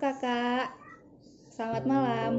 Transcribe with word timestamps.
kakak, 0.00 0.72
selamat 1.52 1.84
malam. 1.84 2.32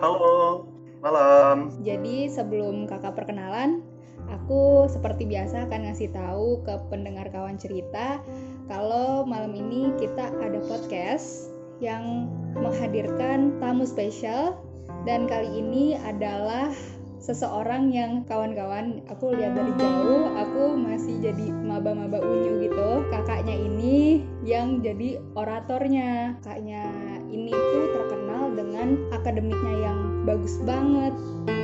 Halo, 0.00 0.64
malam. 1.04 1.68
Jadi 1.84 2.32
sebelum 2.32 2.88
kakak 2.88 3.12
perkenalan, 3.12 3.84
aku 4.32 4.88
seperti 4.88 5.28
biasa 5.28 5.68
akan 5.68 5.84
ngasih 5.84 6.08
tahu 6.16 6.64
ke 6.64 6.80
pendengar 6.88 7.28
kawan 7.28 7.60
cerita 7.60 8.24
kalau 8.72 9.28
malam 9.28 9.52
ini 9.52 9.92
kita 10.00 10.32
ada 10.40 10.64
podcast 10.64 11.52
yang 11.84 12.24
menghadirkan 12.56 13.60
tamu 13.60 13.84
spesial 13.84 14.56
dan 15.04 15.28
kali 15.28 15.60
ini 15.60 15.92
adalah 16.08 16.72
seseorang 17.20 17.92
yang 17.92 18.24
kawan-kawan 18.24 19.04
aku 19.12 19.36
lihat 19.36 19.52
dari 19.52 19.76
jauh 19.76 20.32
aku 20.40 20.72
masih 20.72 21.20
jadi 21.20 21.52
maba-maba 21.52 22.24
unyu 22.24 22.64
gitu 22.64 23.04
kakaknya 23.12 23.52
ini 23.58 24.24
yang 24.48 24.80
jadi 24.80 25.20
oratornya 25.36 26.40
kakaknya 26.40 26.88
ini 27.28 27.52
tuh 27.52 27.84
terkenal 28.00 28.48
dengan 28.56 28.96
akademiknya 29.12 29.74
yang 29.84 29.98
bagus 30.24 30.56
banget 30.64 31.12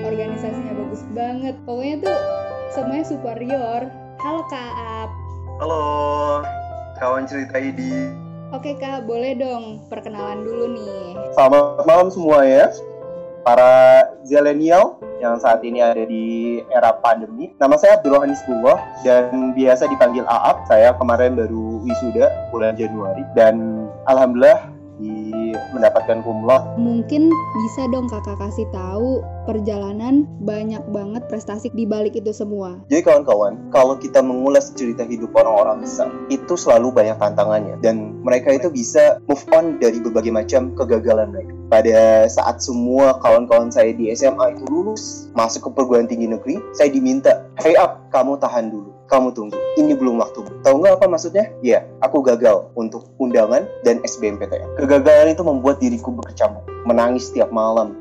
organisasinya 0.04 0.72
bagus 0.84 1.02
banget 1.16 1.56
pokoknya 1.64 1.96
tuh 2.04 2.18
semuanya 2.76 3.06
superior 3.08 3.80
halo 4.20 4.44
kak 4.52 5.08
Halo, 5.64 5.86
kawan 7.00 7.24
cerita 7.24 7.56
ID. 7.56 8.12
oke 8.52 8.76
kak 8.76 9.08
boleh 9.08 9.32
dong 9.32 9.80
perkenalan 9.88 10.44
dulu 10.44 10.76
nih 10.76 11.16
Selamat 11.32 11.88
malam 11.88 12.12
semua 12.12 12.44
ya. 12.44 12.68
Para 13.44 14.04
zilenial 14.28 15.00
yang 15.20 15.40
saat 15.40 15.60
ini 15.64 15.80
ada 15.80 16.04
di 16.04 16.60
era 16.72 16.96
pandemi. 17.00 17.52
Nama 17.60 17.76
saya 17.76 17.96
Abdullah 18.00 18.24
Hanisbullah 18.24 18.78
dan 19.04 19.52
biasa 19.56 19.88
dipanggil 19.88 20.24
Aap. 20.28 20.64
Saya 20.68 20.96
kemarin 20.96 21.36
baru 21.36 21.63
wisuda 21.82 22.30
bulan 22.54 22.78
Januari. 22.78 23.24
Dan 23.34 23.88
alhamdulillah 24.06 24.74
di 25.02 25.50
mendapatkan 25.74 26.22
kumlot 26.22 26.78
Mungkin 26.78 27.26
bisa 27.58 27.82
dong 27.90 28.06
kakak 28.06 28.38
kasih 28.38 28.66
tahu 28.70 29.26
perjalanan 29.44 30.24
banyak 30.42 30.80
banget 30.90 31.24
prestasi 31.28 31.70
di 31.72 31.84
balik 31.84 32.16
itu 32.16 32.32
semua. 32.32 32.80
Jadi 32.88 33.04
kawan-kawan, 33.04 33.70
kalau 33.70 33.96
kita 34.00 34.24
mengulas 34.24 34.72
cerita 34.72 35.04
hidup 35.04 35.32
orang-orang 35.36 35.84
besar, 35.84 36.08
itu 36.32 36.56
selalu 36.56 36.90
banyak 36.90 37.16
tantangannya 37.20 37.76
dan 37.84 38.18
mereka 38.24 38.56
itu 38.56 38.72
bisa 38.72 39.20
move 39.28 39.44
on 39.52 39.76
dari 39.78 40.00
berbagai 40.00 40.32
macam 40.32 40.72
kegagalan 40.76 41.30
mereka. 41.30 41.52
Pada 41.68 42.28
saat 42.28 42.60
semua 42.60 43.16
kawan-kawan 43.20 43.72
saya 43.72 43.92
di 43.92 44.12
SMA 44.12 44.56
itu 44.56 44.64
lulus, 44.68 45.28
masuk 45.36 45.68
ke 45.68 45.70
perguruan 45.76 46.08
tinggi 46.08 46.28
negeri, 46.28 46.60
saya 46.76 46.92
diminta, 46.92 47.44
"Hey 47.60 47.76
up, 47.76 48.08
kamu 48.12 48.40
tahan 48.40 48.72
dulu." 48.72 48.94
Kamu 49.04 49.36
tunggu, 49.36 49.60
ini 49.76 49.92
belum 49.92 50.16
waktu. 50.16 50.48
Tahu 50.64 50.80
nggak 50.80 50.96
apa 50.96 51.06
maksudnya? 51.12 51.52
Ya, 51.60 51.84
aku 52.00 52.24
gagal 52.24 52.72
untuk 52.72 53.12
undangan 53.20 53.68
dan 53.84 54.00
SBMPTN. 54.00 54.80
Kegagalan 54.80 55.36
itu 55.36 55.44
membuat 55.44 55.76
diriku 55.76 56.08
berkecamuk, 56.08 56.64
menangis 56.88 57.28
setiap 57.28 57.52
malam, 57.52 57.92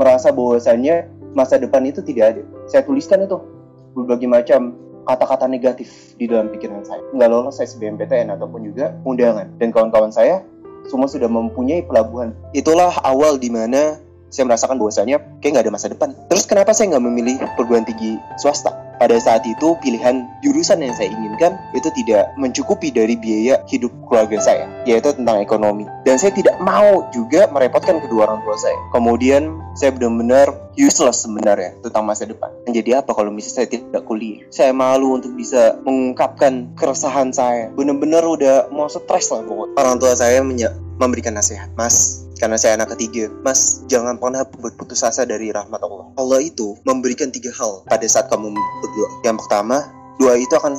merasa 0.00 0.32
bahwasannya 0.32 1.04
masa 1.36 1.60
depan 1.60 1.84
itu 1.84 2.00
tidak 2.00 2.32
ada. 2.32 2.42
Saya 2.72 2.80
tuliskan 2.88 3.28
itu 3.28 3.36
berbagai 3.92 4.24
macam 4.24 4.72
kata-kata 5.04 5.44
negatif 5.44 6.16
di 6.16 6.24
dalam 6.24 6.48
pikiran 6.48 6.80
saya. 6.88 7.04
Nggak 7.12 7.28
lolos 7.28 7.60
SBMPTN 7.60 8.32
ataupun 8.32 8.64
juga 8.64 8.96
undangan. 9.04 9.52
Dan 9.60 9.68
kawan-kawan 9.76 10.08
saya 10.08 10.40
semua 10.88 11.04
sudah 11.04 11.28
mempunyai 11.28 11.84
pelabuhan. 11.84 12.32
Itulah 12.56 12.96
awal 13.04 13.36
di 13.36 13.52
mana 13.52 14.00
saya 14.32 14.48
merasakan 14.48 14.80
bahwasanya 14.80 15.20
kayak 15.44 15.60
nggak 15.60 15.64
ada 15.68 15.74
masa 15.74 15.86
depan. 15.92 16.16
Terus 16.32 16.48
kenapa 16.48 16.72
saya 16.72 16.96
nggak 16.96 17.04
memilih 17.04 17.36
perguruan 17.58 17.84
tinggi 17.84 18.16
swasta? 18.40 18.89
Pada 19.00 19.16
saat 19.16 19.48
itu 19.48 19.72
pilihan 19.80 20.28
jurusan 20.44 20.84
yang 20.84 20.92
saya 20.92 21.08
inginkan 21.08 21.56
itu 21.72 21.88
tidak 21.96 22.36
mencukupi 22.36 22.92
dari 22.92 23.16
biaya 23.16 23.64
hidup 23.64 23.88
keluarga 24.04 24.36
saya, 24.44 24.68
yaitu 24.84 25.08
tentang 25.16 25.40
ekonomi. 25.40 25.88
Dan 26.04 26.20
saya 26.20 26.36
tidak 26.36 26.60
mau 26.60 27.08
juga 27.08 27.48
merepotkan 27.48 27.96
kedua 28.04 28.28
orang 28.28 28.44
tua 28.44 28.60
saya. 28.60 28.76
Kemudian 28.92 29.56
saya 29.72 29.96
benar-benar 29.96 30.52
useless 30.76 31.24
sebenarnya 31.24 31.80
tentang 31.80 32.04
masa 32.04 32.28
depan. 32.28 32.52
Menjadi 32.68 33.00
apa 33.00 33.16
kalau 33.16 33.32
misalnya 33.32 33.64
saya 33.64 33.68
tidak 33.72 34.04
kuliah? 34.04 34.44
Saya 34.52 34.76
malu 34.76 35.16
untuk 35.16 35.32
bisa 35.32 35.80
mengungkapkan 35.80 36.76
keresahan 36.76 37.32
saya. 37.32 37.72
Benar-benar 37.72 38.20
udah 38.20 38.68
mau 38.68 38.84
stres 38.92 39.32
lah 39.32 39.40
pokoknya. 39.48 39.80
Orang 39.80 39.96
tua 39.96 40.12
saya 40.12 40.44
memberikan 41.00 41.32
nasihat, 41.32 41.72
Mas, 41.72 42.28
karena 42.40 42.56
saya 42.56 42.80
anak 42.80 42.96
ketiga. 42.96 43.28
Mas, 43.44 43.84
jangan 43.86 44.16
pernah 44.16 44.42
berputus 44.48 45.04
asa 45.04 45.28
dari 45.28 45.52
rahmat 45.52 45.84
Allah. 45.84 46.08
Allah 46.16 46.40
itu 46.40 46.72
memberikan 46.88 47.28
tiga 47.28 47.52
hal 47.52 47.84
pada 47.84 48.08
saat 48.08 48.32
kamu 48.32 48.48
berdoa. 48.56 49.08
Yang 49.28 49.44
pertama, 49.44 49.84
doa 50.16 50.40
itu 50.40 50.56
akan 50.56 50.72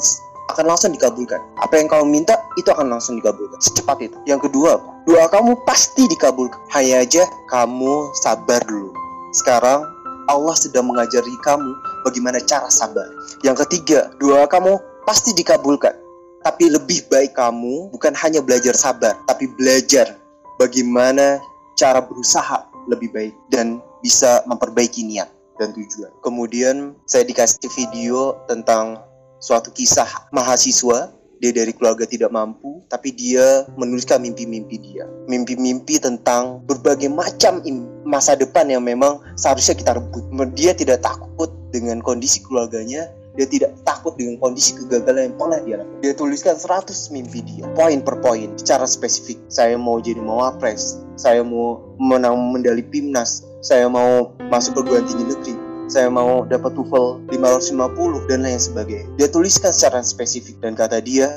akan 0.52 0.66
langsung 0.68 0.92
dikabulkan. 0.92 1.40
Apa 1.62 1.80
yang 1.80 1.88
kamu 1.88 2.10
minta 2.10 2.36
itu 2.58 2.68
akan 2.74 2.90
langsung 2.90 3.22
dikabulkan. 3.22 3.62
Secepat 3.62 4.02
itu. 4.02 4.18
Yang 4.26 4.50
kedua, 4.50 4.82
doa 5.06 5.26
kamu 5.30 5.54
pasti 5.64 6.10
dikabulkan. 6.10 6.60
Hanya 6.74 7.06
aja 7.06 7.24
kamu 7.48 8.10
sabar 8.26 8.60
dulu. 8.66 8.92
Sekarang 9.32 9.86
Allah 10.28 10.56
sedang 10.58 10.90
mengajari 10.90 11.32
kamu 11.46 11.72
bagaimana 12.04 12.42
cara 12.44 12.68
sabar. 12.68 13.06
Yang 13.46 13.64
ketiga, 13.70 14.12
doa 14.20 14.50
kamu 14.50 14.76
pasti 15.06 15.32
dikabulkan. 15.38 15.94
Tapi 16.42 16.74
lebih 16.74 17.06
baik 17.14 17.38
kamu 17.38 17.94
bukan 17.94 18.18
hanya 18.18 18.42
belajar 18.42 18.74
sabar, 18.74 19.14
tapi 19.30 19.46
belajar 19.46 20.18
bagaimana 20.58 21.38
cara 21.81 22.06
berusaha 22.06 22.69
lebih 22.86 23.09
baik 23.09 23.34
dan 23.50 23.81
bisa 24.06 24.46
memperbaiki 24.46 25.02
niat 25.02 25.34
dan 25.58 25.74
tujuan. 25.74 26.14
Kemudian 26.22 26.94
saya 27.09 27.25
dikasih 27.25 27.69
video 27.74 28.38
tentang 28.46 29.02
suatu 29.42 29.74
kisah 29.74 30.30
mahasiswa. 30.30 31.09
Dia 31.41 31.50
dari 31.50 31.74
keluarga 31.74 32.06
tidak 32.06 32.30
mampu 32.30 32.86
tapi 32.86 33.09
dia 33.18 33.66
menuliskan 33.74 34.22
mimpi-mimpi 34.22 34.78
dia. 34.78 35.09
Mimpi-mimpi 35.25 35.97
tentang 35.97 36.62
berbagai 36.70 37.09
macam 37.09 37.66
masa 38.06 38.38
depan 38.38 38.70
yang 38.70 38.86
memang 38.86 39.18
seharusnya 39.34 39.74
kita 39.74 39.97
rebut. 39.97 40.22
Dia 40.53 40.78
tidak 40.78 41.02
takut 41.02 41.50
dengan 41.74 41.97
kondisi 42.06 42.46
keluarganya 42.46 43.09
dia 43.36 43.47
tidak 43.47 43.72
takut 43.88 44.14
dengan 44.19 44.36
kondisi 44.44 44.75
kegagalan 44.75 45.31
yang 45.31 45.36
pernah 45.40 45.59
dia 45.64 45.75
lakukan. 45.80 46.00
Dia 46.03 46.14
tuliskan 46.14 46.56
100 46.59 47.16
mimpi 47.16 47.40
dia, 47.44 47.66
poin 47.74 48.00
per 48.03 48.19
poin, 48.19 48.52
secara 48.59 48.84
spesifik. 48.84 49.40
Saya 49.47 49.80
mau 49.80 49.97
jadi 50.03 50.19
mawapres, 50.19 51.00
saya 51.16 51.41
mau 51.41 51.80
menang 51.97 52.36
medali 52.52 52.84
PIMNAS, 52.84 53.47
saya 53.64 53.88
mau 53.88 54.36
masuk 54.52 54.84
perguruan 54.84 55.08
tinggi 55.08 55.25
negeri, 55.31 55.56
saya 55.88 56.08
mau 56.12 56.44
dapat 56.46 56.75
TOEFL 56.75 57.31
550 57.34 58.30
dan 58.30 58.40
lain 58.46 58.59
sebagainya. 58.59 59.08
Dia 59.18 59.28
tuliskan 59.31 59.72
secara 59.72 60.03
spesifik 60.03 60.59
dan 60.59 60.75
kata 60.75 61.00
dia, 61.00 61.28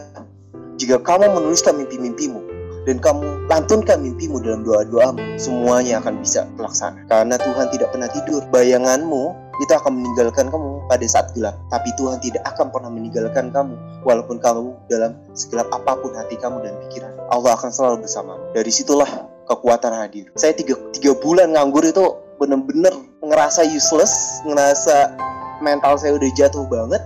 jika 0.79 0.99
kamu 0.99 1.31
menuliskan 1.31 1.79
mimpi-mimpimu 1.79 2.44
dan 2.85 3.01
kamu 3.01 3.49
lantunkan 3.49 3.99
mimpimu 4.01 4.41
dalam 4.45 4.61
doa-doamu, 4.65 5.41
semuanya 5.41 6.01
akan 6.05 6.21
bisa 6.21 6.45
terlaksana. 6.57 7.01
Karena 7.09 7.37
Tuhan 7.41 7.67
tidak 7.73 7.89
pernah 7.93 8.09
tidur. 8.13 8.45
Bayanganmu 8.53 9.25
itu 9.63 9.73
akan 9.73 9.93
meninggalkan 9.97 10.53
kamu 10.53 10.85
pada 10.89 11.07
saat 11.09 11.33
gelap. 11.33 11.57
Tapi 11.73 11.89
Tuhan 11.97 12.21
tidak 12.21 12.43
akan 12.45 12.69
pernah 12.69 12.91
meninggalkan 12.93 13.49
kamu 13.55 13.75
walaupun 14.05 14.37
kamu 14.43 14.77
dalam 14.93 15.17
segelap 15.33 15.69
apa 15.73 15.97
pun 15.97 16.13
hati 16.13 16.37
kamu 16.37 16.61
dan 16.61 16.75
pikiran. 16.89 17.13
Allah 17.33 17.57
akan 17.57 17.71
selalu 17.73 18.05
bersama. 18.05 18.37
Dari 18.53 18.69
situlah 18.69 19.09
kekuatan 19.49 19.93
hadir. 19.95 20.29
Saya 20.37 20.53
tiga, 20.57 20.77
tiga 20.93 21.17
bulan 21.17 21.57
nganggur 21.57 21.85
itu 21.85 22.05
bener-bener 22.37 22.93
ngerasa 23.25 23.65
useless, 23.65 24.43
ngerasa 24.45 25.15
mental 25.63 25.97
saya 25.97 26.19
udah 26.19 26.31
jatuh 26.37 26.67
banget. 26.67 27.01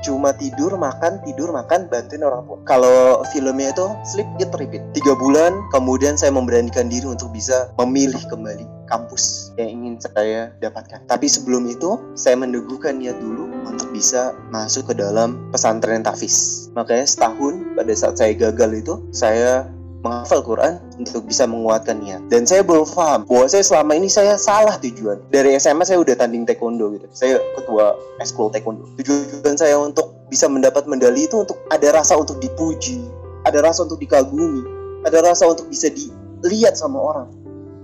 Cuma 0.00 0.32
tidur, 0.32 0.74
makan, 0.80 1.20
tidur, 1.22 1.52
makan, 1.52 1.88
bantuin 1.92 2.24
orang 2.24 2.48
tua. 2.48 2.58
Kalau 2.64 3.20
filmnya 3.30 3.72
itu 3.72 3.86
sleep, 4.08 4.28
eat, 4.40 4.52
repeat. 4.56 4.82
Tiga 4.96 5.12
bulan, 5.16 5.52
kemudian 5.70 6.16
saya 6.16 6.32
memberanikan 6.32 6.88
diri 6.88 7.04
untuk 7.04 7.28
bisa 7.32 7.68
memilih 7.76 8.20
kembali 8.28 8.64
kampus 8.90 9.54
yang 9.54 9.70
ingin 9.70 9.94
saya 10.02 10.50
dapatkan. 10.58 11.06
Tapi 11.06 11.26
sebelum 11.30 11.68
itu, 11.70 12.00
saya 12.18 12.34
meneguhkan 12.34 12.98
niat 12.98 13.22
dulu 13.22 13.46
untuk 13.62 13.92
bisa 13.94 14.34
masuk 14.50 14.90
ke 14.90 14.94
dalam 14.98 15.52
pesantren 15.54 16.02
Tafis. 16.02 16.68
Makanya 16.74 17.06
setahun 17.06 17.62
pada 17.78 17.92
saat 17.94 18.18
saya 18.18 18.32
gagal 18.34 18.82
itu, 18.82 18.94
saya 19.14 19.70
menghafal 20.00 20.40
Quran 20.40 20.80
untuk 20.96 21.28
bisa 21.28 21.44
menguatkan 21.44 22.00
niat. 22.00 22.20
Dan 22.32 22.48
saya 22.48 22.64
belum 22.64 22.88
paham 22.88 23.28
bahwa 23.28 23.46
saya 23.48 23.64
selama 23.64 23.92
ini 23.96 24.08
saya 24.08 24.36
salah 24.40 24.80
tujuan. 24.80 25.20
Dari 25.28 25.56
SMA 25.60 25.84
saya 25.84 26.00
udah 26.00 26.16
tanding 26.16 26.48
taekwondo 26.48 26.96
gitu. 26.96 27.06
Saya 27.12 27.36
ketua 27.56 27.96
eskul 28.20 28.48
taekwondo. 28.48 28.88
Tujuan 28.96 29.56
saya 29.60 29.76
untuk 29.76 30.16
bisa 30.32 30.48
mendapat 30.48 30.88
medali 30.88 31.28
itu 31.28 31.44
untuk 31.44 31.60
ada 31.68 31.90
rasa 31.92 32.16
untuk 32.16 32.40
dipuji, 32.40 33.02
ada 33.44 33.60
rasa 33.60 33.84
untuk 33.84 34.00
dikagumi, 34.00 34.64
ada 35.04 35.20
rasa 35.20 35.48
untuk 35.48 35.68
bisa 35.68 35.92
dilihat 35.92 36.78
sama 36.78 36.96
orang. 36.96 37.28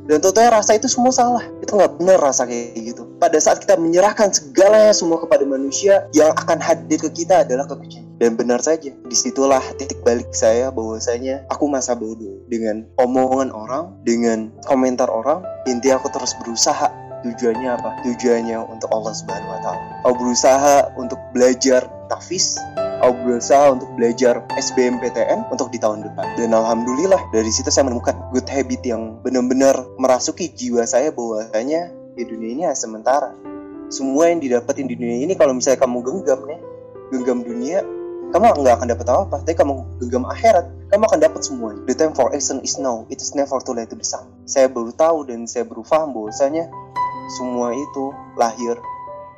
Dan 0.06 0.22
tentunya 0.22 0.54
rasa 0.54 0.78
itu 0.78 0.86
semua 0.86 1.10
salah. 1.10 1.42
Itu 1.58 1.74
nggak 1.74 1.98
benar 1.98 2.22
rasa 2.22 2.46
kayak 2.46 2.78
gitu. 2.78 3.02
Pada 3.18 3.38
saat 3.42 3.58
kita 3.58 3.74
menyerahkan 3.74 4.30
segalanya 4.30 4.94
semua 4.94 5.18
kepada 5.18 5.42
manusia, 5.42 6.06
yang 6.14 6.30
akan 6.30 6.62
hadir 6.62 7.02
ke 7.02 7.10
kita 7.10 7.42
adalah 7.42 7.66
kepercayaan. 7.66 8.06
Dan 8.16 8.38
benar 8.38 8.64
saja, 8.64 8.94
di 8.94 9.16
situlah 9.16 9.60
titik 9.76 10.00
balik 10.00 10.30
saya 10.32 10.72
bahwasanya 10.72 11.44
aku 11.52 11.68
masa 11.68 11.92
bodoh 11.92 12.40
dengan 12.48 12.86
omongan 12.96 13.52
orang, 13.52 13.92
dengan 14.06 14.48
komentar 14.64 15.10
orang. 15.10 15.44
Inti 15.66 15.90
aku 15.90 16.08
terus 16.14 16.32
berusaha. 16.38 16.88
Tujuannya 17.26 17.68
apa? 17.74 18.06
Tujuannya 18.06 18.56
untuk 18.70 18.88
Allah 18.94 19.10
Subhanahu 19.10 19.50
Wa 19.50 19.60
Taala. 19.60 19.82
Aku 20.06 20.14
berusaha 20.22 20.76
untuk 20.94 21.18
belajar 21.34 21.82
tafis. 22.06 22.56
Aku 23.06 23.18
berusaha 23.22 23.70
untuk 23.70 23.88
belajar 23.94 24.42
SBMPTN 24.58 25.46
untuk 25.54 25.70
di 25.70 25.78
tahun 25.78 26.02
depan. 26.02 26.26
Dan 26.34 26.50
alhamdulillah 26.52 27.30
dari 27.30 27.50
situ 27.54 27.70
saya 27.70 27.86
menemukan 27.86 28.18
good 28.34 28.46
habit 28.50 28.82
yang 28.82 29.22
benar-benar 29.22 29.86
merasuki 29.96 30.50
jiwa 30.50 30.82
saya 30.82 31.14
bahwasanya 31.14 31.94
di 32.18 32.22
dunia 32.26 32.50
ini 32.50 32.62
hanya 32.66 32.74
sementara. 32.74 33.30
Semua 33.86 34.34
yang 34.34 34.42
didapatin 34.42 34.90
di 34.90 34.98
dunia 34.98 35.22
ini 35.22 35.38
kalau 35.38 35.54
misalnya 35.54 35.86
kamu 35.86 36.02
genggam 36.02 36.40
nih 36.50 36.60
genggam 37.14 37.38
dunia 37.46 37.86
kamu 38.34 38.42
nggak 38.58 38.74
akan 38.82 38.88
dapat 38.90 39.06
apa-apa. 39.06 39.36
Tapi 39.46 39.54
kamu 39.54 39.74
genggam 40.02 40.24
akhirat 40.26 40.66
kamu 40.90 41.04
akan 41.06 41.20
dapat 41.22 41.40
semuanya. 41.46 41.80
The 41.86 41.94
time 41.94 42.14
for 42.18 42.34
action 42.34 42.58
is 42.66 42.74
now. 42.82 43.06
It 43.06 43.22
is 43.22 43.38
never 43.38 43.62
too 43.62 43.78
late 43.78 43.94
to 43.94 43.98
sung. 44.02 44.26
Saya 44.50 44.66
baru 44.66 44.90
tahu 44.90 45.30
dan 45.30 45.46
saya 45.46 45.62
baru 45.62 45.86
paham 45.86 46.10
bahwasanya 46.10 46.66
semua 47.38 47.70
itu 47.70 48.04
lahir 48.34 48.74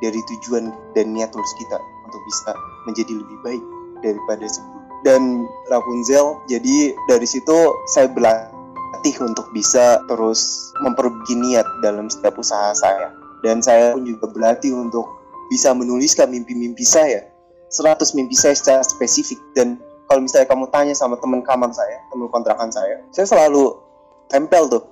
dari 0.00 0.20
tujuan 0.24 0.72
dan 0.96 1.12
niat 1.12 1.32
tulus 1.34 1.52
kita 1.58 1.97
untuk 2.08 2.20
bisa 2.24 2.50
menjadi 2.88 3.12
lebih 3.20 3.38
baik 3.44 3.64
daripada 4.00 4.44
sebelum. 4.48 4.82
Dan 5.06 5.46
Rapunzel 5.70 6.42
jadi 6.50 6.96
dari 7.06 7.28
situ 7.28 7.54
saya 7.92 8.10
berlatih 8.10 9.16
untuk 9.22 9.46
bisa 9.54 10.02
terus 10.10 10.72
memperbaiki 10.82 11.38
niat 11.38 11.66
dalam 11.84 12.10
setiap 12.10 12.40
usaha 12.40 12.74
saya. 12.74 13.14
Dan 13.44 13.62
saya 13.62 13.94
pun 13.94 14.02
juga 14.02 14.26
berlatih 14.26 14.74
untuk 14.74 15.06
bisa 15.46 15.70
menuliskan 15.70 16.26
mimpi-mimpi 16.26 16.82
saya 16.82 17.22
100 17.70 18.16
mimpi 18.16 18.34
saya 18.36 18.56
secara 18.56 18.82
spesifik. 18.82 19.38
Dan 19.52 19.78
kalau 20.08 20.24
misalnya 20.24 20.48
kamu 20.48 20.66
tanya 20.72 20.94
sama 20.96 21.20
teman 21.20 21.44
kamar 21.44 21.70
saya, 21.72 22.00
teman 22.08 22.28
kontrakan 22.32 22.72
saya, 22.72 23.04
saya 23.12 23.28
selalu 23.28 23.76
tempel 24.32 24.68
tuh. 24.68 24.84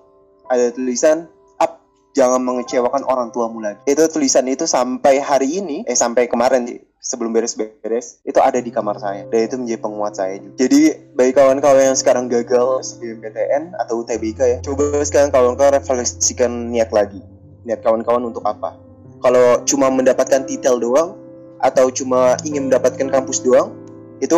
Ada 0.47 0.71
tulisan 0.77 1.27
up 1.59 1.83
jangan 2.15 2.39
mengecewakan 2.45 3.03
orang 3.09 3.33
tuamu 3.33 3.65
lagi. 3.65 3.83
Itu 3.89 4.07
tulisan 4.13 4.47
itu 4.47 4.69
sampai 4.69 5.19
hari 5.19 5.59
ini, 5.59 5.83
eh 5.89 5.97
sampai 5.97 6.29
kemarin 6.31 6.69
sebelum 7.06 7.31
beres-beres 7.31 8.19
itu 8.26 8.38
ada 8.43 8.58
di 8.58 8.75
kamar 8.75 8.99
saya 8.99 9.23
dan 9.31 9.47
itu 9.47 9.55
menjadi 9.55 9.79
penguat 9.79 10.19
saya 10.19 10.43
juga. 10.43 10.67
Jadi 10.67 10.81
bagi 11.14 11.32
kawan-kawan 11.38 11.94
yang 11.94 11.99
sekarang 11.99 12.26
gagal 12.26 12.82
sebelum 12.82 13.23
PTN 13.23 13.79
atau 13.79 14.03
UTBK 14.03 14.41
ya, 14.43 14.58
coba 14.67 15.06
sekarang 15.06 15.31
kawan-kawan 15.31 15.79
refleksikan 15.79 16.75
niat 16.75 16.91
lagi. 16.91 17.23
Niat 17.62 17.87
kawan-kawan 17.87 18.26
untuk 18.26 18.43
apa? 18.43 18.75
Kalau 19.23 19.62
cuma 19.64 19.88
mendapatkan 19.88 20.44
titel 20.44 20.82
doang, 20.82 21.14
atau 21.61 21.88
cuma 21.88 22.37
ingin 22.44 22.69
mendapatkan 22.69 23.08
kampus 23.08 23.41
doang 23.41 23.73
itu 24.20 24.37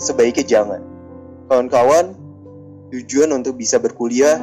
sebaiknya 0.00 0.44
jangan 0.46 0.80
kawan-kawan 1.46 2.14
tujuan 2.90 3.30
untuk 3.30 3.54
bisa 3.54 3.78
berkuliah 3.78 4.38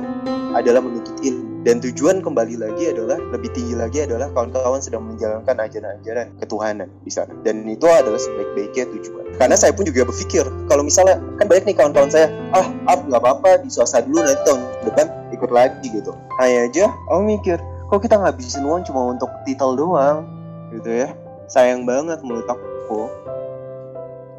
adalah 0.55 0.79
menuntut 0.79 1.19
ilmu 1.19 1.46
dan 1.67 1.83
tujuan 1.83 2.23
kembali 2.23 2.63
lagi 2.63 2.95
adalah 2.95 3.19
lebih 3.35 3.51
tinggi 3.51 3.75
lagi 3.75 4.07
adalah 4.07 4.31
kawan-kawan 4.31 4.79
sedang 4.79 5.03
menjalankan 5.03 5.51
ajaran-ajaran 5.51 6.31
ketuhanan 6.39 6.87
di 7.03 7.11
sana. 7.11 7.35
Dan 7.43 7.67
itu 7.67 7.83
adalah 7.83 8.15
sebaik-baiknya 8.15 8.87
tujuan. 8.95 9.35
Karena 9.35 9.59
saya 9.59 9.75
pun 9.75 9.83
juga 9.83 10.07
berpikir 10.07 10.47
kalau 10.71 10.87
misalnya 10.87 11.19
kan 11.35 11.51
banyak 11.51 11.67
nih 11.67 11.75
kawan-kawan 11.75 12.07
saya 12.07 12.31
ah 12.55 12.71
ah 12.87 12.95
nggak 13.03 13.19
apa-apa 13.19 13.67
di 13.67 13.67
swasta 13.67 13.99
dulu 13.99 14.23
nanti 14.23 14.39
tahun 14.47 14.63
depan 14.87 15.07
ikut 15.35 15.51
lagi 15.51 15.85
gitu. 15.91 16.15
Hanya 16.39 16.71
aja 16.71 16.85
aku 17.11 17.21
mikir 17.27 17.59
kok 17.91 17.99
kita 17.99 18.15
ngabisin 18.15 18.63
uang 18.63 18.87
cuma 18.87 19.11
untuk 19.11 19.27
titel 19.43 19.75
doang? 19.75 20.23
Gitu 20.71 21.03
ya. 21.03 21.11
Sayang 21.51 21.83
banget 21.83 22.23
menurut 22.23 22.47
aku. 22.47 23.11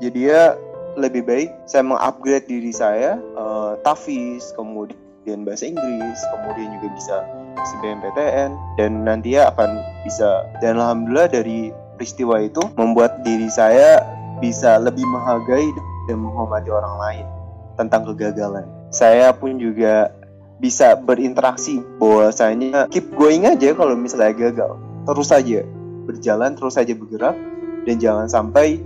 Jadi 0.01 0.33
ya 0.33 0.57
lebih 0.97 1.29
baik 1.29 1.53
saya 1.69 1.85
mengupgrade 1.85 2.49
diri 2.49 2.73
saya 2.73 3.21
uh, 3.37 3.77
Tafis 3.85 4.57
kemudian 4.57 4.97
bahasa 5.37 5.69
Inggris 5.69 6.19
kemudian 6.33 6.79
juga 6.79 6.89
bisa 6.97 7.17
SBMPTN 7.59 8.51
dan 8.79 8.91
nanti 9.05 9.37
ya 9.37 9.51
akan 9.53 9.71
bisa. 10.07 10.47
Dan 10.63 10.79
alhamdulillah 10.79 11.29
dari 11.29 11.75
peristiwa 11.99 12.39
itu 12.41 12.63
membuat 12.79 13.21
diri 13.27 13.51
saya 13.51 14.01
bisa 14.39 14.79
lebih 14.79 15.03
menghargai 15.05 15.67
dan 16.07 16.17
menghormati 16.23 16.71
orang 16.71 16.95
lain 17.03 17.27
tentang 17.75 18.07
kegagalan. 18.09 18.65
Saya 18.89 19.35
pun 19.35 19.59
juga 19.59 20.15
bisa 20.59 20.97
berinteraksi 20.99 21.83
bahwasanya 22.01 22.89
keep 22.91 23.11
going 23.15 23.47
aja 23.47 23.75
kalau 23.75 23.95
misalnya 23.95 24.35
gagal. 24.35 24.79
Terus 25.07 25.29
saja 25.29 25.61
berjalan 26.09 26.57
terus 26.57 26.75
saja 26.81 26.97
bergerak 26.97 27.37
dan 27.85 27.97
jangan 28.01 28.27
sampai 28.27 28.81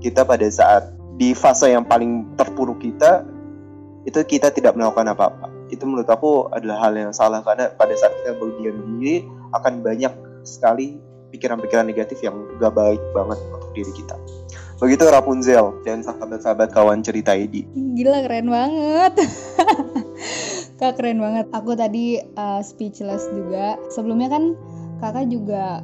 kita 0.00 0.24
pada 0.24 0.48
saat 0.48 0.88
di 1.20 1.36
fase 1.36 1.70
yang 1.70 1.86
paling 1.86 2.34
terpuruk 2.34 2.82
kita 2.82 3.22
itu 4.04 4.20
kita 4.26 4.50
tidak 4.50 4.74
melakukan 4.74 5.14
apa-apa 5.14 5.53
itu 5.72 5.82
menurut 5.84 6.08
aku 6.08 6.48
adalah 6.52 6.88
hal 6.88 6.92
yang 6.96 7.12
salah 7.14 7.40
karena 7.40 7.72
pada 7.76 7.94
saat 7.96 8.12
kita 8.20 8.36
berdiam 8.36 8.76
diri 8.98 9.24
akan 9.56 9.80
banyak 9.80 10.12
sekali 10.44 11.00
pikiran-pikiran 11.32 11.88
negatif 11.88 12.20
yang 12.20 12.36
gak 12.60 12.76
baik 12.76 13.00
banget 13.16 13.38
untuk 13.50 13.70
diri 13.74 13.92
kita. 13.96 14.16
Begitu 14.78 15.06
Rapunzel 15.08 15.80
dan 15.86 16.04
sahabat-sahabat 16.04 16.74
kawan 16.74 17.00
cerita 17.00 17.32
ini 17.32 17.64
gila 17.94 18.26
keren 18.26 18.50
banget. 18.50 19.14
Kak 20.82 20.98
keren 20.98 21.22
banget. 21.22 21.46
Aku 21.54 21.78
tadi 21.78 22.18
uh, 22.34 22.60
speechless 22.60 23.30
juga. 23.30 23.78
Sebelumnya 23.94 24.26
kan 24.26 24.58
kakak 24.98 25.30
juga 25.30 25.80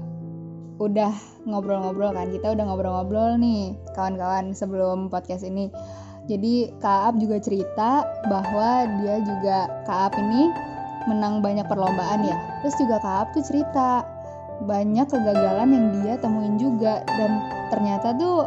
udah 0.82 1.14
ngobrol-ngobrol 1.46 2.10
kan? 2.10 2.34
Kita 2.34 2.50
udah 2.50 2.64
ngobrol-ngobrol 2.66 3.38
nih 3.38 3.78
kawan-kawan 3.94 4.50
sebelum 4.50 5.06
podcast 5.06 5.46
ini 5.46 5.70
jadi 6.28 6.72
Kaap 6.82 7.17
juga 7.17 7.40
cerita 7.40 8.05
bahwa 8.28 8.84
dia 9.00 9.17
juga 9.25 9.58
Kaap 9.88 10.19
ini 10.19 10.52
menang 11.08 11.40
banyak 11.40 11.64
perlombaan 11.64 12.26
ya. 12.26 12.37
Terus 12.61 12.76
juga 12.76 12.96
Kaap 13.00 13.32
tuh 13.32 13.44
cerita 13.46 14.05
banyak 14.69 15.08
kegagalan 15.08 15.69
yang 15.72 15.87
dia 16.00 16.14
temuin 16.20 16.61
juga. 16.61 17.00
Dan 17.08 17.40
ternyata 17.72 18.12
tuh 18.14 18.44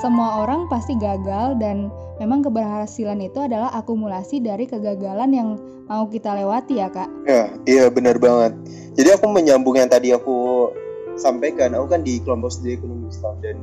semua 0.00 0.44
orang 0.44 0.68
pasti 0.72 0.96
gagal 0.96 1.56
dan 1.60 1.92
memang 2.20 2.44
keberhasilan 2.44 3.20
itu 3.20 3.40
adalah 3.44 3.72
akumulasi 3.76 4.40
dari 4.40 4.64
kegagalan 4.68 5.30
yang 5.32 5.48
mau 5.88 6.04
kita 6.08 6.36
lewati 6.36 6.80
ya 6.80 6.88
kak. 6.92 7.08
Ya 7.24 7.52
iya 7.64 7.84
benar 7.88 8.20
banget. 8.20 8.52
Jadi 8.98 9.08
aku 9.14 9.26
menyambung 9.30 9.78
yang 9.78 9.88
tadi 9.88 10.12
aku 10.12 10.68
sampaikan. 11.16 11.72
Aku 11.78 11.88
kan 11.88 12.04
di 12.04 12.20
kelompok 12.20 12.52
studi 12.52 12.76
ekonomi 12.76 13.08
Islam 13.08 13.36
dan 13.40 13.56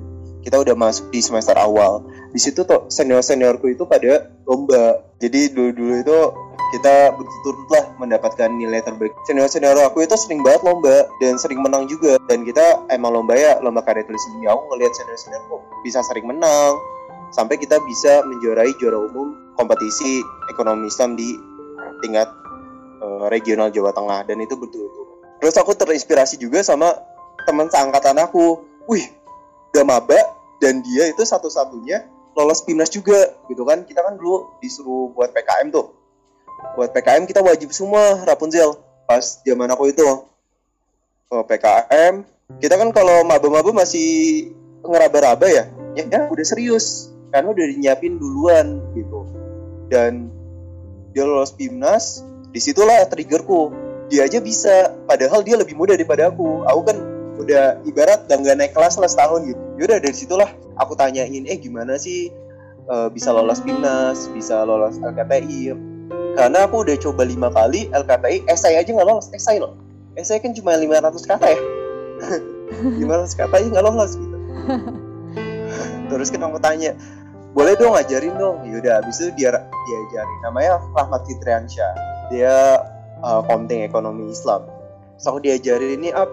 kita 0.45 0.61
udah 0.61 0.77
masuk 0.77 1.09
di 1.09 1.25
semester 1.25 1.57
awal. 1.57 2.05
Di 2.29 2.37
situ 2.37 2.61
tuh 2.61 2.85
senior 2.93 3.25
seniorku 3.25 3.73
itu 3.73 3.89
pada 3.89 4.29
lomba. 4.45 5.01
Jadi 5.17 5.49
dulu 5.49 5.73
dulu 5.73 5.93
itu 6.05 6.19
kita 6.77 7.17
berturut 7.17 7.67
lah 7.73 7.85
mendapatkan 7.97 8.49
nilai 8.53 8.85
terbaik. 8.85 9.17
Senior 9.25 9.49
senior 9.49 9.73
aku 9.81 10.05
itu 10.05 10.13
sering 10.13 10.45
banget 10.45 10.61
lomba 10.61 11.09
dan 11.17 11.41
sering 11.41 11.65
menang 11.65 11.89
juga. 11.89 12.21
Dan 12.29 12.45
kita 12.45 12.85
emang 12.93 13.17
lomba 13.17 13.33
ya 13.33 13.57
lomba 13.57 13.81
karya 13.81 14.05
tulis 14.05 14.21
dunia 14.37 14.53
aku 14.53 14.69
ngelihat 14.69 14.93
senior 14.93 15.17
seniorku 15.17 15.57
bisa 15.81 16.05
sering 16.05 16.29
menang. 16.29 16.77
Sampai 17.33 17.57
kita 17.57 17.81
bisa 17.81 18.21
menjuarai 18.29 18.69
juara 18.77 19.01
umum 19.01 19.33
kompetisi 19.57 20.21
ekonomi 20.53 20.93
Islam 20.93 21.17
di 21.17 21.33
tingkat 22.05 22.29
uh, 23.01 23.25
regional 23.33 23.73
Jawa 23.73 23.89
Tengah. 23.97 24.29
Dan 24.29 24.45
itu 24.45 24.53
betul-betul 24.53 25.03
terus 25.35 25.61
aku 25.61 25.77
terinspirasi 25.77 26.37
juga 26.37 26.61
sama 26.61 26.93
teman 27.49 27.65
seangkatan 27.65 28.21
aku. 28.21 28.61
Wih 28.85 29.24
udah 29.75 29.83
maba 29.83 30.15
dan 30.63 30.79
dia 30.79 31.11
itu 31.11 31.19
satu-satunya 31.27 32.07
lolos 32.31 32.63
PIMNAS 32.63 32.95
juga 32.95 33.35
gitu 33.51 33.67
kan. 33.67 33.83
Kita 33.83 33.99
kan 33.99 34.15
dulu 34.15 34.55
disuruh 34.63 35.11
buat 35.11 35.35
PKM 35.35 35.67
tuh. 35.67 35.91
Buat 36.79 36.95
PKM 36.95 37.27
kita 37.27 37.43
wajib 37.43 37.75
semua 37.75 38.23
Rapunzel 38.23 38.79
pas 39.03 39.43
zaman 39.43 39.67
aku 39.67 39.91
itu. 39.91 40.07
Oh, 41.27 41.43
PKM 41.43 42.23
kita 42.63 42.79
kan 42.79 42.87
kalau 42.95 43.27
maba-maba 43.27 43.75
masih 43.75 44.47
ngeraba-raba 44.85 45.49
ya 45.49 45.67
ya, 45.97 46.03
ya 46.07 46.19
udah 46.31 46.45
serius 46.45 47.11
karena 47.35 47.51
udah 47.51 47.65
dinyiapin 47.67 48.15
duluan 48.15 48.79
gitu. 48.95 49.27
Dan 49.91 50.31
dia 51.11 51.27
lolos 51.27 51.51
PIMNAS 51.51 52.23
di 52.55 52.63
situlah 52.63 53.03
triggerku. 53.11 53.75
Dia 54.07 54.23
aja 54.23 54.39
bisa 54.39 54.95
padahal 55.03 55.43
dia 55.43 55.59
lebih 55.59 55.75
muda 55.75 55.99
daripada 55.99 56.31
aku. 56.31 56.63
Aku 56.63 56.81
kan 56.87 57.14
udah 57.35 57.83
ibarat 57.83 58.27
dan 58.31 58.41
gak 58.43 58.57
naik 58.59 58.73
kelas 58.75 58.95
lah 58.99 59.09
setahun 59.09 59.47
gitu. 59.47 59.61
Yaudah 59.81 59.99
dari 59.99 60.15
situlah 60.15 60.49
aku 60.79 60.95
tanyain 60.95 61.43
eh 61.47 61.57
gimana 61.59 61.99
sih 61.99 62.31
uh, 62.87 63.07
bisa 63.11 63.31
lolos 63.31 63.59
PIMNAS 63.63 64.31
bisa 64.31 64.63
lolos 64.63 64.99
LKTI 64.99 65.75
karena 66.35 66.67
aku 66.67 66.83
udah 66.83 66.99
coba 66.99 67.23
lima 67.23 67.47
kali 67.47 67.87
LKTI 67.95 68.47
esai 68.51 68.75
aja 68.75 68.91
nggak 68.91 69.07
lolos 69.07 69.31
esai 69.31 69.59
loh. 69.59 69.75
Esai 70.15 70.39
kan 70.39 70.55
cuma 70.55 70.75
500 70.75 71.31
kata 71.31 71.47
ya. 71.51 71.59
500 73.03 73.39
kata 73.39 73.53
aja 73.55 73.67
nggak 73.71 73.85
lolos 73.87 74.11
gitu. 74.19 74.37
Terus 76.11 76.27
kan 76.31 76.41
aku 76.47 76.59
tanya 76.59 76.95
boleh 77.55 77.71
dong 77.79 77.95
ngajarin 77.95 78.35
dong? 78.35 78.67
Yaudah 78.67 78.99
abis 78.99 79.23
itu 79.23 79.31
dia 79.39 79.55
diajarin 79.63 80.39
namanya 80.43 80.83
Rahmat 80.91 81.23
Fitriansyah. 81.23 81.93
Dia 82.27 82.83
uh, 83.23 83.41
konting 83.47 83.87
ekonomi 83.87 84.27
Islam. 84.27 84.67
So 85.15 85.31
aku 85.31 85.47
diajarin 85.47 86.03
ini 86.03 86.11
up 86.11 86.27